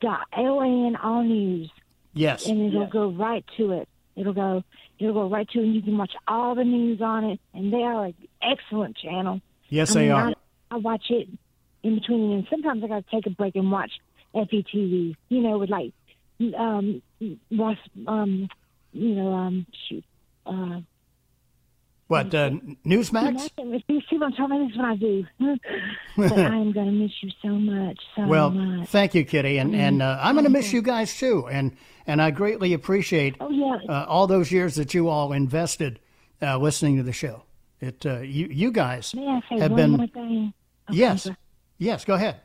dot 0.00 0.26
OAN 0.36 0.96
All 1.02 1.22
News. 1.22 1.70
Yes. 2.14 2.46
And 2.46 2.60
it'll 2.62 2.82
Yes. 2.82 2.92
go 2.92 3.08
right 3.10 3.44
to 3.56 3.72
it. 3.72 3.88
It'll 4.16 4.32
go 4.32 4.64
it'll 4.98 5.14
go 5.14 5.28
right 5.28 5.48
to 5.50 5.60
it 5.60 5.64
and 5.64 5.74
you 5.74 5.82
can 5.82 5.96
watch 5.96 6.12
all 6.26 6.54
the 6.56 6.64
news 6.64 7.00
on 7.00 7.24
it 7.24 7.40
and 7.54 7.72
they 7.72 7.82
are 7.84 8.06
an 8.06 8.14
excellent 8.42 8.96
channel. 8.96 9.40
Yes, 9.68 9.92
I 9.92 9.94
they 9.94 10.00
mean, 10.08 10.12
are. 10.12 10.28
I, 10.30 10.34
I 10.72 10.76
watch 10.78 11.04
it 11.10 11.28
in 11.84 11.94
between 11.94 12.32
and 12.32 12.46
sometimes 12.50 12.82
I 12.82 12.88
gotta 12.88 13.04
take 13.10 13.26
a 13.26 13.30
break 13.30 13.54
and 13.54 13.70
watch 13.70 13.92
FETV, 14.34 15.14
you 15.28 15.40
know, 15.40 15.58
with 15.58 15.70
like 15.70 15.92
um 16.56 17.00
watch 17.50 17.78
um 18.06 18.48
you 18.92 19.14
know, 19.14 19.32
um 19.32 19.66
shoot 19.88 20.04
uh 20.46 20.80
What 22.08 22.34
uh, 22.34 22.50
Newsmax? 22.86 23.50
if 23.58 23.82
you 23.86 24.00
see 24.08 24.16
what 24.16 24.32
I'm 24.38 24.50
this 24.66 24.72
is 24.72 24.76
what 24.78 24.86
I 24.86 24.96
do. 24.96 25.26
but 26.16 26.32
I 26.32 26.56
am 26.56 26.72
going 26.72 26.86
to 26.86 26.92
miss 26.92 27.12
you 27.22 27.30
so 27.42 27.48
much, 27.50 28.00
so 28.16 28.26
Well, 28.26 28.50
much. 28.50 28.88
thank 28.88 29.14
you, 29.14 29.24
Kitty, 29.26 29.58
and 29.58 29.76
and 29.76 30.00
uh, 30.02 30.18
I'm 30.20 30.34
going 30.34 30.44
to 30.44 30.50
miss 30.50 30.72
you 30.72 30.80
guys 30.80 31.16
too, 31.18 31.46
and 31.48 31.76
and 32.06 32.22
I 32.22 32.30
greatly 32.30 32.72
appreciate 32.72 33.36
Oh, 33.40 33.50
yeah. 33.50 33.76
uh, 33.88 34.06
all 34.08 34.26
those 34.26 34.50
years 34.50 34.74
that 34.76 34.94
you 34.94 35.08
all 35.08 35.34
invested 35.34 36.00
uh, 36.40 36.56
listening 36.56 36.96
to 36.96 37.02
the 37.02 37.12
show. 37.12 37.42
It 37.80 38.04
uh, 38.06 38.20
you 38.20 38.46
you 38.46 38.72
guys 38.72 39.14
May 39.14 39.28
I 39.28 39.40
say 39.48 39.60
have 39.60 39.76
been? 39.76 40.00
Okay, 40.00 40.52
yes 40.90 41.28
yes 41.76 42.06
go 42.06 42.14
ahead. 42.14 42.40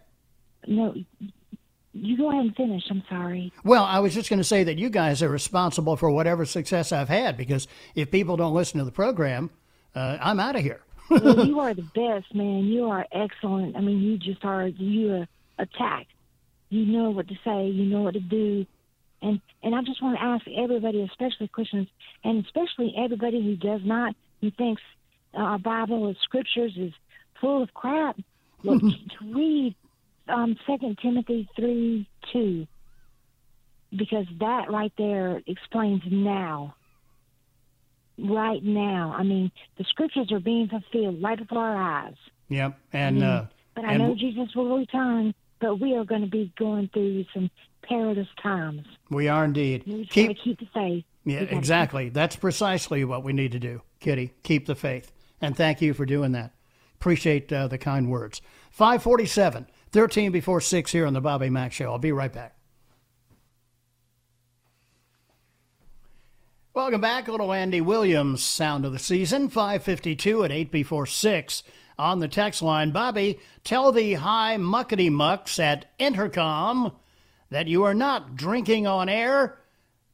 No, 0.67 0.93
you 1.93 2.17
go 2.17 2.29
ahead 2.29 2.45
and 2.45 2.55
finish. 2.55 2.83
I'm 2.89 3.03
sorry. 3.07 3.53
Well, 3.63 3.83
I 3.83 3.99
was 3.99 4.13
just 4.13 4.29
going 4.29 4.39
to 4.39 4.43
say 4.43 4.63
that 4.63 4.77
you 4.77 4.89
guys 4.89 5.21
are 5.21 5.29
responsible 5.29 5.95
for 5.95 6.09
whatever 6.09 6.45
success 6.45 6.91
I've 6.91 7.09
had 7.09 7.37
because 7.37 7.67
if 7.95 8.09
people 8.11 8.35
don't 8.35 8.53
listen 8.53 8.79
to 8.79 8.85
the 8.85 8.91
program, 8.91 9.51
uh, 9.95 10.17
I'm 10.19 10.39
out 10.39 10.55
of 10.55 10.61
here. 10.63 10.81
Well, 11.09 11.45
you 11.45 11.59
are 11.59 11.73
the 11.73 11.83
best, 11.83 12.33
man. 12.33 12.63
You 12.63 12.85
are 12.85 13.05
excellent. 13.11 13.75
I 13.75 13.81
mean, 13.81 13.99
you 13.99 14.17
just 14.17 14.43
are. 14.43 14.65
You 14.67 15.13
are 15.13 15.27
attack. 15.59 16.07
You 16.69 16.85
know 16.85 17.11
what 17.11 17.27
to 17.27 17.35
say. 17.43 17.67
You 17.67 17.85
know 17.85 18.01
what 18.01 18.13
to 18.15 18.19
do. 18.19 18.65
And 19.21 19.39
and 19.61 19.75
I 19.75 19.81
just 19.83 20.01
want 20.01 20.17
to 20.17 20.23
ask 20.23 20.45
everybody, 20.47 21.01
especially 21.01 21.49
Christians, 21.49 21.87
and 22.23 22.43
especially 22.45 22.95
everybody 22.97 23.43
who 23.43 23.55
does 23.55 23.81
not, 23.83 24.15
who 24.41 24.49
thinks 24.51 24.81
uh, 25.37 25.41
our 25.41 25.59
Bible 25.59 26.03
or 26.07 26.15
scriptures 26.23 26.71
is 26.77 26.93
full 27.39 27.61
of 27.61 27.73
crap. 27.73 28.17
Look, 28.63 28.81
to 28.81 29.33
read 29.33 29.75
um, 30.27 30.55
Second 30.67 30.97
Timothy 31.01 31.47
three 31.55 32.07
two, 32.31 32.67
because 33.95 34.25
that 34.39 34.71
right 34.71 34.93
there 34.97 35.41
explains 35.47 36.01
now 36.09 36.75
right 38.17 38.63
now. 38.63 39.15
I 39.17 39.23
mean, 39.23 39.51
the 39.77 39.83
scriptures 39.85 40.31
are 40.31 40.39
being 40.39 40.69
fulfilled 40.69 41.21
right 41.21 41.37
before 41.37 41.59
our 41.59 42.05
eyes. 42.05 42.15
Yep, 42.49 42.77
and 42.91 43.17
I 43.17 43.19
mean, 43.19 43.23
uh, 43.23 43.47
but 43.75 43.85
I 43.85 43.93
and 43.93 44.03
know 44.03 44.15
Jesus 44.15 44.55
will 44.55 44.77
return, 44.77 45.33
but 45.59 45.79
we 45.79 45.95
are 45.95 46.05
going 46.05 46.21
to 46.21 46.27
be 46.27 46.53
going 46.57 46.89
through 46.93 47.25
some 47.33 47.49
perilous 47.81 48.27
times. 48.41 48.85
we 49.09 49.27
are 49.27 49.45
indeed. 49.45 49.83
We 49.85 50.05
Keep 50.05 50.37
keep 50.43 50.59
the 50.59 50.67
faith. 50.73 51.05
Yeah, 51.25 51.39
exactly. 51.39 52.09
That's 52.09 52.35
precisely 52.35 53.05
what 53.05 53.23
we 53.23 53.33
need 53.33 53.53
to 53.53 53.59
do, 53.59 53.81
Kitty. 53.99 54.33
Keep 54.43 54.65
the 54.65 54.75
faith. 54.75 55.11
And 55.41 55.55
thank 55.55 55.81
you 55.81 55.93
for 55.93 56.05
doing 56.05 56.33
that. 56.33 56.53
Appreciate 56.95 57.51
uh, 57.51 57.67
the 57.67 57.77
kind 57.77 58.09
words. 58.09 58.41
547, 58.71 59.67
13 59.93 60.31
before 60.31 60.59
6 60.59 60.91
here 60.91 61.05
on 61.05 61.13
the 61.13 61.21
Bobby 61.21 61.51
Mack 61.51 61.71
Show. 61.71 61.91
I'll 61.91 61.99
be 61.99 62.11
right 62.11 62.33
back. 62.33 62.57
Welcome 66.73 67.01
back. 67.01 67.27
Little 67.27 67.53
Andy 67.53 67.79
Williams, 67.79 68.41
sound 68.41 68.85
of 68.85 68.91
the 68.91 68.97
season. 68.97 69.49
552 69.49 70.43
at 70.43 70.51
8 70.51 70.71
before 70.71 71.05
6 71.05 71.63
on 71.99 72.19
the 72.19 72.27
text 72.27 72.63
line. 72.63 72.89
Bobby, 72.89 73.39
tell 73.63 73.91
the 73.91 74.15
high 74.15 74.57
muckety 74.57 75.11
mucks 75.11 75.59
at 75.59 75.85
Entercom 75.99 76.95
that 77.51 77.67
you 77.67 77.83
are 77.83 77.93
not 77.93 78.35
drinking 78.35 78.87
on 78.87 79.07
air 79.07 79.59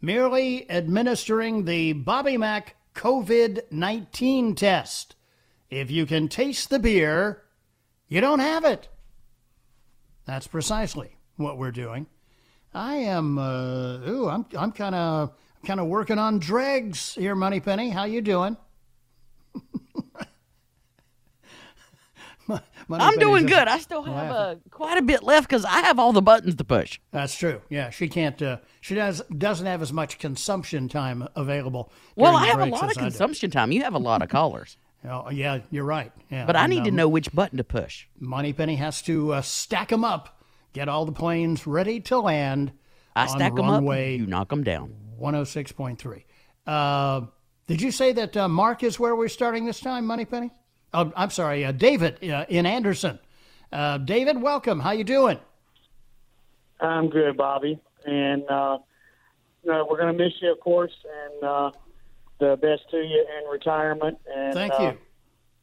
merely 0.01 0.69
administering 0.69 1.63
the 1.63 1.93
Bobby 1.93 2.35
Mack 2.35 2.75
COVID 2.95 3.61
19 3.71 4.55
test. 4.55 5.15
If 5.69 5.89
you 5.89 6.05
can 6.05 6.27
taste 6.27 6.69
the 6.69 6.79
beer, 6.79 7.43
you 8.09 8.19
don't 8.19 8.39
have 8.39 8.65
it. 8.65 8.89
That's 10.29 10.45
precisely 10.45 11.17
what 11.37 11.57
we're 11.57 11.71
doing. 11.71 12.05
I 12.71 12.97
am, 12.97 13.39
uh, 13.39 13.97
ooh, 14.07 14.29
I'm, 14.29 14.45
I'm 14.55 14.71
kind 14.71 14.93
of, 14.93 15.33
kind 15.65 15.79
of 15.79 15.87
working 15.87 16.19
on 16.19 16.37
dregs 16.37 17.15
here, 17.15 17.33
Moneypenny. 17.33 17.89
How 17.89 18.03
you 18.03 18.21
doing? 18.21 18.55
Money 22.47 22.61
I'm 22.91 23.13
Penny 23.13 23.17
doing 23.17 23.47
good. 23.47 23.67
I 23.67 23.79
still 23.79 24.03
have 24.03 24.31
uh, 24.31 24.55
quite 24.69 24.99
a 24.99 25.01
bit 25.01 25.23
left 25.23 25.49
because 25.49 25.65
I 25.65 25.79
have 25.81 25.97
all 25.97 26.13
the 26.13 26.21
buttons 26.21 26.53
to 26.55 26.63
push. 26.63 26.99
That's 27.09 27.35
true. 27.35 27.63
Yeah, 27.69 27.89
she 27.89 28.07
can't. 28.07 28.39
Uh, 28.39 28.57
she 28.81 28.93
does 28.93 29.23
doesn't 29.35 29.65
have 29.65 29.81
as 29.81 29.91
much 29.91 30.19
consumption 30.19 30.89
time 30.89 31.27
available. 31.35 31.91
Well, 32.15 32.35
I 32.35 32.45
have 32.47 32.59
a 32.59 32.65
lot 32.65 32.91
of 32.91 32.97
consumption 32.97 33.49
time. 33.49 33.71
You 33.71 33.81
have 33.81 33.95
a 33.95 33.99
lot 33.99 34.21
of 34.21 34.29
callers. 34.29 34.77
Oh, 35.05 35.29
yeah, 35.29 35.59
you're 35.71 35.85
right. 35.85 36.12
Yeah, 36.29 36.45
But 36.45 36.55
I 36.55 36.65
and, 36.65 36.73
need 36.73 36.83
to 36.83 36.89
um, 36.89 36.95
know 36.95 37.07
which 37.07 37.31
button 37.31 37.57
to 37.57 37.63
push. 37.63 38.08
Moneypenny 38.19 38.75
has 38.75 39.02
to 39.04 39.33
uh, 39.33 39.41
stack 39.41 39.89
them 39.89 40.04
up, 40.04 40.41
get 40.73 40.89
all 40.89 41.06
the 41.06 41.12
planes 41.12 41.65
ready 41.65 42.02
to 42.02 42.19
land. 42.19 42.73
I 43.15 43.23
on 43.23 43.29
stack 43.29 43.56
them 43.56 43.65
up, 43.65 43.71
runway 43.71 44.17
you 44.17 44.25
knock 44.25 44.50
them 44.50 44.63
down. 44.63 44.93
106.3. 45.19 46.23
Uh, 46.67 47.27
did 47.67 47.81
you 47.81 47.91
say 47.91 48.12
that 48.13 48.35
uh, 48.35 48.47
Mark 48.50 48.83
is 48.83 49.00
where 49.00 49.15
we're 49.15 49.29
starting 49.29 49.65
this 49.65 49.79
time, 49.79 50.06
Moneypenny? 50.06 50.52
Oh, 50.93 51.12
I'm 51.15 51.29
sorry, 51.29 51.63
uh, 51.65 51.71
David 51.71 52.23
uh, 52.29 52.45
in 52.50 52.65
Anderson. 52.65 53.19
Uh, 53.71 54.00
David, 54.00 54.41
welcome. 54.41 54.79
How 54.79 54.91
you 54.91 55.04
doing? 55.04 55.39
I'm 56.79 57.10
good, 57.10 57.37
Bobby, 57.37 57.79
and 58.06 58.43
uh, 58.50 58.79
you 59.63 59.71
know, 59.71 59.87
we're 59.89 59.97
going 59.97 60.17
to 60.17 60.23
miss 60.23 60.33
you, 60.41 60.52
of 60.52 60.60
course, 60.60 60.93
and 61.06 61.43
uh, 61.43 61.71
the 62.40 62.58
best 62.62 62.90
to 62.92 62.98
you 62.98 63.25
in 63.37 63.50
retirement. 63.50 64.17
And 64.33 64.54
Thank 64.54 64.73
uh, 64.73 64.83
you. 64.83 64.98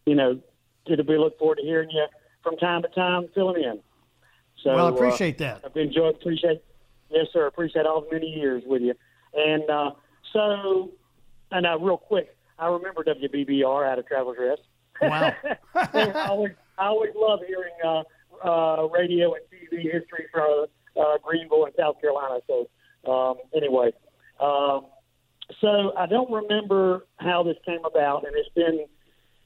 You 0.06 0.14
know, 0.14 0.40
it'll 0.86 1.04
be 1.04 1.16
look 1.16 1.38
forward 1.38 1.56
to 1.56 1.62
hearing 1.62 1.90
you 1.90 2.06
from 2.42 2.56
time 2.56 2.82
to 2.82 2.88
time, 2.88 3.28
filling 3.34 3.62
in. 3.62 3.80
So, 4.62 4.74
Well, 4.74 4.86
I 4.86 4.88
uh, 4.88 4.92
appreciate 4.92 5.38
that. 5.38 5.62
I've 5.64 5.76
enjoyed, 5.76 6.14
appreciate, 6.14 6.62
yes, 7.10 7.26
sir, 7.32 7.46
appreciate 7.46 7.86
all 7.86 8.02
the 8.02 8.08
many 8.12 8.28
years 8.28 8.62
with 8.66 8.82
you. 8.82 8.94
And 9.34 9.68
uh, 9.68 9.90
so, 10.32 10.92
and 11.50 11.66
uh, 11.66 11.78
real 11.78 11.98
quick, 11.98 12.36
I 12.58 12.68
remember 12.68 13.04
WBBR 13.04 13.86
out 13.86 13.98
of 13.98 14.06
Traveler's 14.06 14.38
Rest. 14.38 14.62
Wow. 15.02 15.34
were 15.94 16.16
always 16.18 16.52
I 16.78 16.86
always 16.86 17.12
love 17.14 17.40
hearing 17.46 17.72
uh, 17.84 18.02
uh, 18.46 18.88
radio 18.88 19.34
and 19.34 19.42
TV 19.50 19.82
history 19.82 20.26
from 20.32 20.66
uh, 20.98 21.18
Greenville 21.22 21.64
and 21.64 21.74
South 21.78 22.00
Carolina. 22.00 22.40
So 22.46 22.68
um, 23.10 23.36
anyway, 23.54 23.92
um, 24.40 24.86
so 25.60 25.92
I 25.96 26.06
don't 26.06 26.30
remember 26.30 27.06
how 27.18 27.42
this 27.42 27.56
came 27.64 27.84
about, 27.84 28.24
and 28.26 28.34
it's 28.36 28.48
been, 28.54 28.86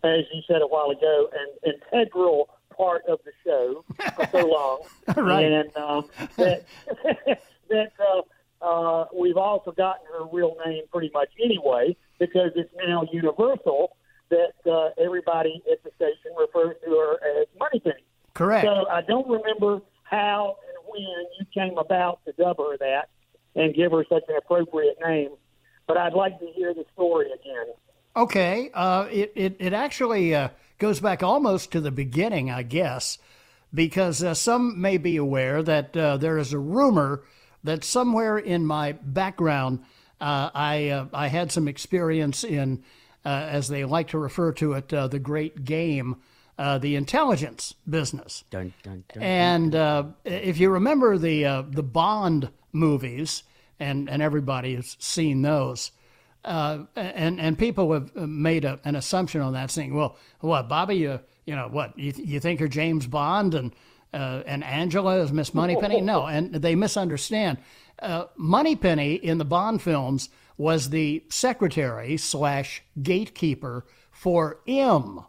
as 0.03 0.25
you 0.33 0.43
said 0.47 0.63
a 0.63 0.67
while 0.67 0.91
ago, 0.91 1.29
an 1.65 1.75
integral 1.93 2.49
part 2.77 3.05
of 3.07 3.19
the 3.25 3.33
show 3.45 3.85
for 4.17 4.27
so 4.33 4.47
long, 4.47 4.81
Right. 5.17 5.45
and 5.45 5.71
uh, 5.77 6.03
that 6.37 6.65
that 7.69 7.93
uh, 8.01 8.65
uh, 8.65 9.07
we've 9.15 9.37
all 9.37 9.61
forgotten 9.61 10.07
her 10.13 10.25
real 10.33 10.57
name 10.67 10.85
pretty 10.91 11.11
much 11.13 11.29
anyway, 11.43 11.97
because 12.19 12.53
it's 12.57 12.73
now 12.87 13.05
universal 13.13 13.97
that 14.31 14.53
uh, 14.71 14.91
everybody 15.03 15.63
at 15.71 15.83
the 15.83 15.91
station 15.97 16.33
refers 16.39 16.77
to 16.85 16.91
her 16.91 17.15
as 17.41 17.47
Money 17.59 17.81
Moneypenny. 17.85 18.05
Correct. 18.35 18.65
So 18.65 18.89
I 18.89 19.01
don't 19.03 19.29
remember 19.29 19.81
how 20.05 20.57
and 20.69 20.87
when 20.89 21.27
you 21.39 21.47
came 21.53 21.79
about 21.79 22.21
to 22.27 22.33
dub 22.33 22.59
her 22.59 22.77
that 22.79 23.09
and 23.57 23.75
give 23.75 23.91
her 23.93 24.05
such 24.09 24.23
an 24.29 24.37
appropriate 24.37 24.99
name, 25.05 25.31
but 25.91 25.97
I'd 25.97 26.15
like 26.15 26.39
to 26.39 26.47
hear 26.55 26.73
the 26.73 26.85
story 26.95 27.27
again. 27.33 27.75
Okay, 28.15 28.71
uh, 28.75 29.09
it, 29.11 29.33
it, 29.35 29.57
it 29.59 29.73
actually 29.73 30.33
uh, 30.33 30.51
goes 30.79 31.01
back 31.01 31.21
almost 31.25 31.73
to 31.73 31.81
the 31.81 31.91
beginning, 31.91 32.49
I 32.49 32.63
guess, 32.63 33.19
because 33.75 34.23
uh, 34.23 34.35
some 34.35 34.81
may 34.81 34.99
be 34.99 35.17
aware 35.17 35.65
that 35.65 35.97
uh, 35.97 36.17
there 36.17 36.39
is 36.39 36.53
a 36.53 36.61
rumor 36.61 37.25
that 37.65 37.83
somewhere 37.83 38.39
in 38.39 38.65
my 38.65 38.93
background, 38.93 39.81
uh, 40.21 40.51
I, 40.55 40.91
uh, 40.91 41.07
I 41.13 41.27
had 41.27 41.51
some 41.51 41.67
experience 41.67 42.45
in, 42.45 42.85
uh, 43.25 43.49
as 43.51 43.67
they 43.67 43.85
like 43.85 44.09
to 44.09 44.19
refer 44.19 44.53
to 44.53 44.75
it, 44.75 44.95
uh, 44.95 45.09
the 45.09 45.19
great 45.19 45.65
game, 45.65 46.19
uh, 46.57 46.79
the 46.79 46.95
intelligence 46.95 47.75
business. 47.89 48.45
Dun, 48.51 48.75
dun, 48.85 49.03
dun, 49.13 49.23
And 49.25 49.75
uh, 49.75 50.05
if 50.25 50.59
you 50.59 50.71
remember 50.71 51.19
the 51.19 51.45
uh, 51.47 51.63
the 51.63 51.83
Bond 51.83 52.51
movies, 52.73 53.43
and 53.81 54.09
and 54.09 54.23
everybody 54.23 54.77
has 54.77 54.97
seen 55.01 55.43
those, 55.43 55.91
uh, 56.45 56.85
and 56.95 57.41
and 57.41 57.59
people 57.59 57.93
have 57.93 58.15
made 58.15 58.65
a, 58.65 58.79
an 58.85 58.95
assumption 58.95 59.41
on 59.41 59.55
that, 59.55 59.71
saying, 59.71 59.95
"Well, 59.95 60.17
what, 60.41 60.69
Bobby? 60.69 60.97
You 60.97 61.21
you 61.47 61.57
know 61.57 61.69
what? 61.69 61.99
You, 61.99 62.13
you 62.17 62.39
think 62.41 62.61
you're 62.61 62.69
James 62.69 63.07
Bond 63.07 63.55
and 63.55 63.73
uh, 64.13 64.43
and 64.47 64.63
Angela 64.63 65.19
is 65.21 65.33
Miss 65.33 65.55
Moneypenny? 65.55 66.01
No, 66.01 66.27
and 66.27 66.55
they 66.55 66.75
misunderstand. 66.77 67.59
Uh, 68.01 68.27
Moneypenny 68.37 69.15
in 69.15 69.39
the 69.39 69.45
Bond 69.45 69.83
films 69.83 70.29
was 70.57 70.91
the 70.91 71.25
secretary 71.29 72.17
slash 72.17 72.83
gatekeeper 73.03 73.87
for 74.11 74.61
M, 74.69 75.21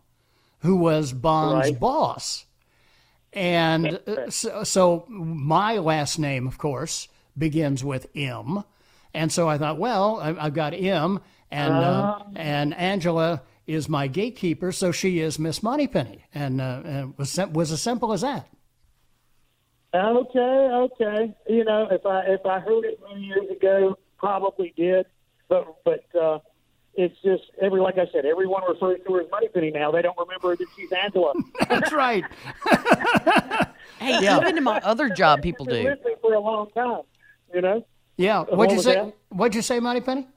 who 0.60 0.76
was 0.76 1.14
Bond's 1.14 1.70
Right. 1.72 1.80
boss. 1.80 2.46
And 3.34 4.00
uh, 4.08 4.30
so, 4.30 4.64
so 4.64 5.06
my 5.08 5.78
last 5.78 6.20
name, 6.20 6.48
of 6.48 6.58
course, 6.58 7.08
begins 7.38 7.84
with 7.84 8.08
M. 8.16 8.64
And 9.14 9.32
so 9.32 9.48
I 9.50 9.58
thought, 9.58 9.78
well, 9.78 10.20
I- 10.22 10.46
I've 10.46 10.54
got 10.54 10.74
M, 10.74 11.20
and 11.52 11.74
uh, 11.74 12.18
Ah. 12.20 12.26
and 12.36 12.74
Angela 12.76 13.42
is 13.68 13.88
my 13.90 14.08
gatekeeper, 14.08 14.72
so 14.72 14.92
she 14.92 15.20
is 15.20 15.38
Miss 15.38 15.62
Moneypenny, 15.62 16.24
and, 16.34 16.60
uh, 16.62 16.82
and 16.84 17.10
it 17.12 17.18
was 17.18 17.38
was 17.54 17.72
as 17.72 17.82
simple 17.82 18.12
as 18.14 18.22
that. 18.22 18.48
Okay, 19.94 20.40
okay. 20.40 21.36
You 21.50 21.66
know, 21.66 21.88
if 21.92 22.06
I 22.06 22.22
if 22.28 22.46
I 22.46 22.60
heard 22.60 22.86
it 22.86 23.00
many 23.08 23.26
years 23.26 23.50
ago, 23.50 23.98
probably 24.18 24.74
did. 24.78 25.06
But 25.50 25.84
but 25.84 26.06
uh, 26.16 26.40
it's 26.94 27.16
just 27.22 27.44
every 27.62 27.82
like 27.82 27.98
I 27.98 28.08
said, 28.14 28.26
everyone 28.26 28.64
refers 28.68 29.00
to 29.06 29.14
her 29.14 29.22
as 29.22 29.28
Moneypenny 29.30 29.72
now. 29.72 29.92
They 29.92 30.02
don't 30.02 30.18
remember 30.18 30.56
that 30.56 30.68
she's 30.78 30.92
Angela. 30.94 31.34
That's 31.70 31.92
right. 31.92 32.24
Hey, 34.00 34.24
Yeah. 34.24 34.40
even 34.40 34.58
in 34.58 34.64
my 34.64 34.80
other 34.80 35.10
job, 35.10 35.42
people 35.42 35.66
do. 35.66 35.94
for 36.22 36.34
a 36.34 36.40
long 36.40 36.70
time. 36.72 37.02
You 37.54 37.62
know. 37.62 37.86
Yeah. 38.18 38.40
What 38.40 38.58
What'd 38.58 38.76
you 38.78 38.82
say? 38.82 38.96
that? 38.96 39.14
What'd 39.30 39.56
you 39.56 39.62
say, 39.62 39.80
Moneypenny? 39.80 40.28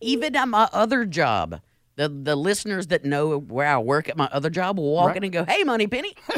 Even 0.00 0.36
at 0.36 0.48
my 0.48 0.68
other 0.72 1.04
job, 1.04 1.60
the 1.96 2.08
the 2.08 2.36
listeners 2.36 2.88
that 2.88 3.04
know 3.04 3.38
where 3.38 3.66
I 3.68 3.78
work 3.78 4.08
at 4.08 4.16
my 4.16 4.28
other 4.32 4.50
job 4.50 4.78
will 4.78 4.92
walk 4.92 5.08
Right. 5.08 5.16
in 5.18 5.24
and 5.24 5.32
go, 5.32 5.44
"Hey, 5.44 5.62
Money 5.64 5.86
Penny." 5.86 6.14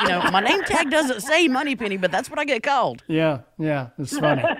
you 0.00 0.08
know, 0.08 0.22
my 0.30 0.40
name 0.40 0.62
tag 0.64 0.90
doesn't 0.90 1.20
say 1.22 1.48
Money 1.48 1.74
Penny, 1.76 1.96
but 1.96 2.10
that's 2.12 2.30
what 2.30 2.38
I 2.38 2.44
get 2.44 2.62
called. 2.62 3.02
Yeah, 3.08 3.40
yeah, 3.58 3.88
it's 3.98 4.16
funny. 4.18 4.42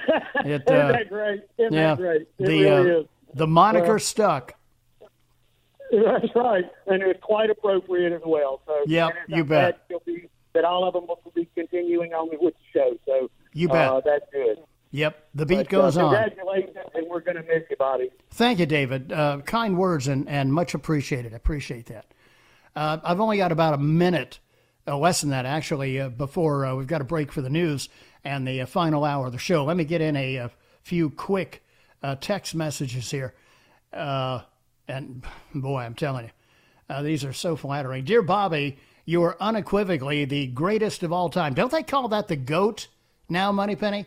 It, 0.45 0.63
Isn't 0.67 0.69
uh, 0.69 0.93
that 0.93 1.09
great? 1.09 1.41
Isn't 1.59 1.73
yeah, 1.73 1.89
that 1.95 1.99
great? 1.99 2.21
It 2.23 2.29
the 2.39 2.45
really 2.47 2.69
uh, 2.97 3.01
is. 3.01 3.07
the 3.35 3.47
moniker 3.47 3.97
Uh, 3.97 3.99
stuck. 3.99 4.55
That's 5.91 6.27
right, 6.35 6.65
and 6.87 7.03
it's 7.03 7.21
quite 7.23 7.51
appropriate 7.51 8.13
as 8.13 8.21
well. 8.25 8.61
So 8.67 8.83
yeah, 8.87 9.09
you 9.27 9.43
bet. 9.45 9.89
glad 9.89 10.05
be- 10.05 10.29
that 10.55 10.65
all 10.65 10.87
of 10.87 10.95
them 10.95 11.07
will 11.07 11.33
be 11.35 11.49
continuing 11.55 12.13
on 12.13 12.29
with 12.41 12.55
the 12.55 12.79
show. 12.79 12.97
So 13.07 13.31
You 13.59 13.69
bet. 13.69 13.89
Uh, 13.89 14.01
that's 14.05 14.25
good. 14.33 14.59
Yep, 14.91 15.29
the 15.35 15.45
beat 15.45 15.57
But, 15.57 15.69
goes 15.69 15.97
uh, 15.97 16.07
on. 16.07 16.15
Congratulations, 16.15 16.77
and 16.95 17.07
we're 17.09 17.21
going 17.21 17.37
to 17.37 17.43
miss 17.43 17.65
you, 17.69 17.77
Bobby. 17.77 18.11
Thank 18.31 18.59
you, 18.59 18.67
David. 18.67 19.13
Uh, 19.13 19.41
kind 19.45 19.77
words 19.77 20.09
and, 20.09 20.29
and 20.29 20.55
much 20.55 20.75
appreciated. 20.75 21.33
I 21.35 21.37
appreciate 21.37 21.87
that. 21.87 22.07
Uh, 22.75 22.99
I've 23.03 23.21
only 23.21 23.37
got 23.37 23.53
about 23.53 23.75
a 23.75 23.79
minute, 23.79 24.39
uh, 24.87 24.97
less 24.97 25.21
than 25.21 25.31
that 25.31 25.45
actually, 25.45 26.01
uh, 26.01 26.09
before 26.09 26.65
uh, 26.65 26.75
we've 26.75 26.87
got 26.87 27.01
a 27.01 27.05
break 27.05 27.33
for 27.33 27.43
the 27.43 27.51
news 27.51 27.89
and 28.25 28.47
the 28.47 28.63
uh, 28.63 28.67
final 28.67 29.05
hour 29.05 29.27
of 29.27 29.33
the 29.33 29.39
show. 29.39 29.65
Let 29.65 29.77
me 29.77 29.85
get 29.85 30.01
in 30.01 30.17
a, 30.17 30.37
a 30.37 30.51
few 30.83 31.11
quick 31.11 31.63
uh, 32.03 32.15
text 32.21 32.55
messages 32.55 33.11
here. 33.11 33.35
Uh, 33.93 34.43
and 34.87 35.23
boy, 35.55 35.81
I'm 35.81 35.95
telling 35.95 36.27
you, 36.27 36.31
uh, 36.89 37.03
these 37.03 37.25
are 37.25 37.33
so 37.33 37.57
flattering. 37.57 38.05
Dear 38.05 38.23
Bobby, 38.23 38.79
you 39.05 39.23
are 39.25 39.37
unequivocally 39.41 40.25
the 40.25 40.47
greatest 40.47 41.03
of 41.03 41.13
all 41.13 41.29
time. 41.29 41.55
Don't 41.55 41.73
they 41.73 41.83
call 41.83 42.09
that 42.09 42.29
the 42.29 42.37
GOAT 42.37 42.89
now, 43.29 43.53
Moneypenny? 43.53 44.07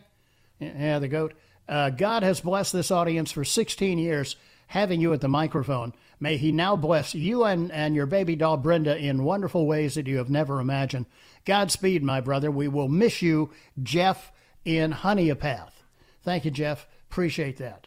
Yeah, 0.58 0.98
the 0.98 1.08
goat. 1.08 1.34
Uh, 1.68 1.90
God 1.90 2.22
has 2.22 2.40
blessed 2.40 2.72
this 2.72 2.90
audience 2.90 3.32
for 3.32 3.44
16 3.44 3.98
years, 3.98 4.36
having 4.66 5.00
you 5.00 5.12
at 5.12 5.20
the 5.20 5.28
microphone. 5.28 5.92
May 6.20 6.36
He 6.36 6.52
now 6.52 6.76
bless 6.76 7.14
you 7.14 7.44
and, 7.44 7.72
and 7.72 7.94
your 7.94 8.06
baby 8.06 8.36
doll 8.36 8.56
Brenda 8.56 8.96
in 8.96 9.24
wonderful 9.24 9.66
ways 9.66 9.94
that 9.94 10.06
you 10.06 10.18
have 10.18 10.30
never 10.30 10.60
imagined. 10.60 11.06
Godspeed, 11.44 12.02
my 12.02 12.20
brother. 12.20 12.50
We 12.50 12.68
will 12.68 12.88
miss 12.88 13.22
you, 13.22 13.50
Jeff 13.82 14.32
in 14.64 14.92
Honea 14.92 15.38
Path. 15.38 15.82
Thank 16.22 16.44
you, 16.44 16.50
Jeff. 16.50 16.86
Appreciate 17.10 17.56
that. 17.58 17.86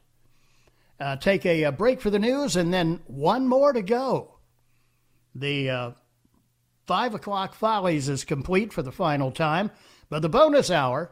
Uh, 0.99 1.15
take 1.17 1.45
a, 1.45 1.65
uh 1.65 1.71
break 1.71 2.01
for 2.01 2.09
the 2.09 2.19
news 2.19 2.55
and 2.55 2.73
then 2.73 3.01
one 3.07 3.47
more 3.47 3.73
to 3.73 3.81
go. 3.81 4.35
The 5.33 5.69
uh, 5.69 5.91
five 6.87 7.13
o'clock 7.13 7.53
follies 7.53 8.07
is 8.07 8.23
complete 8.23 8.71
for 8.71 8.81
the 8.81 8.91
final 8.91 9.31
time, 9.31 9.71
but 10.09 10.21
the 10.21 10.29
bonus 10.29 10.71
hour 10.71 11.11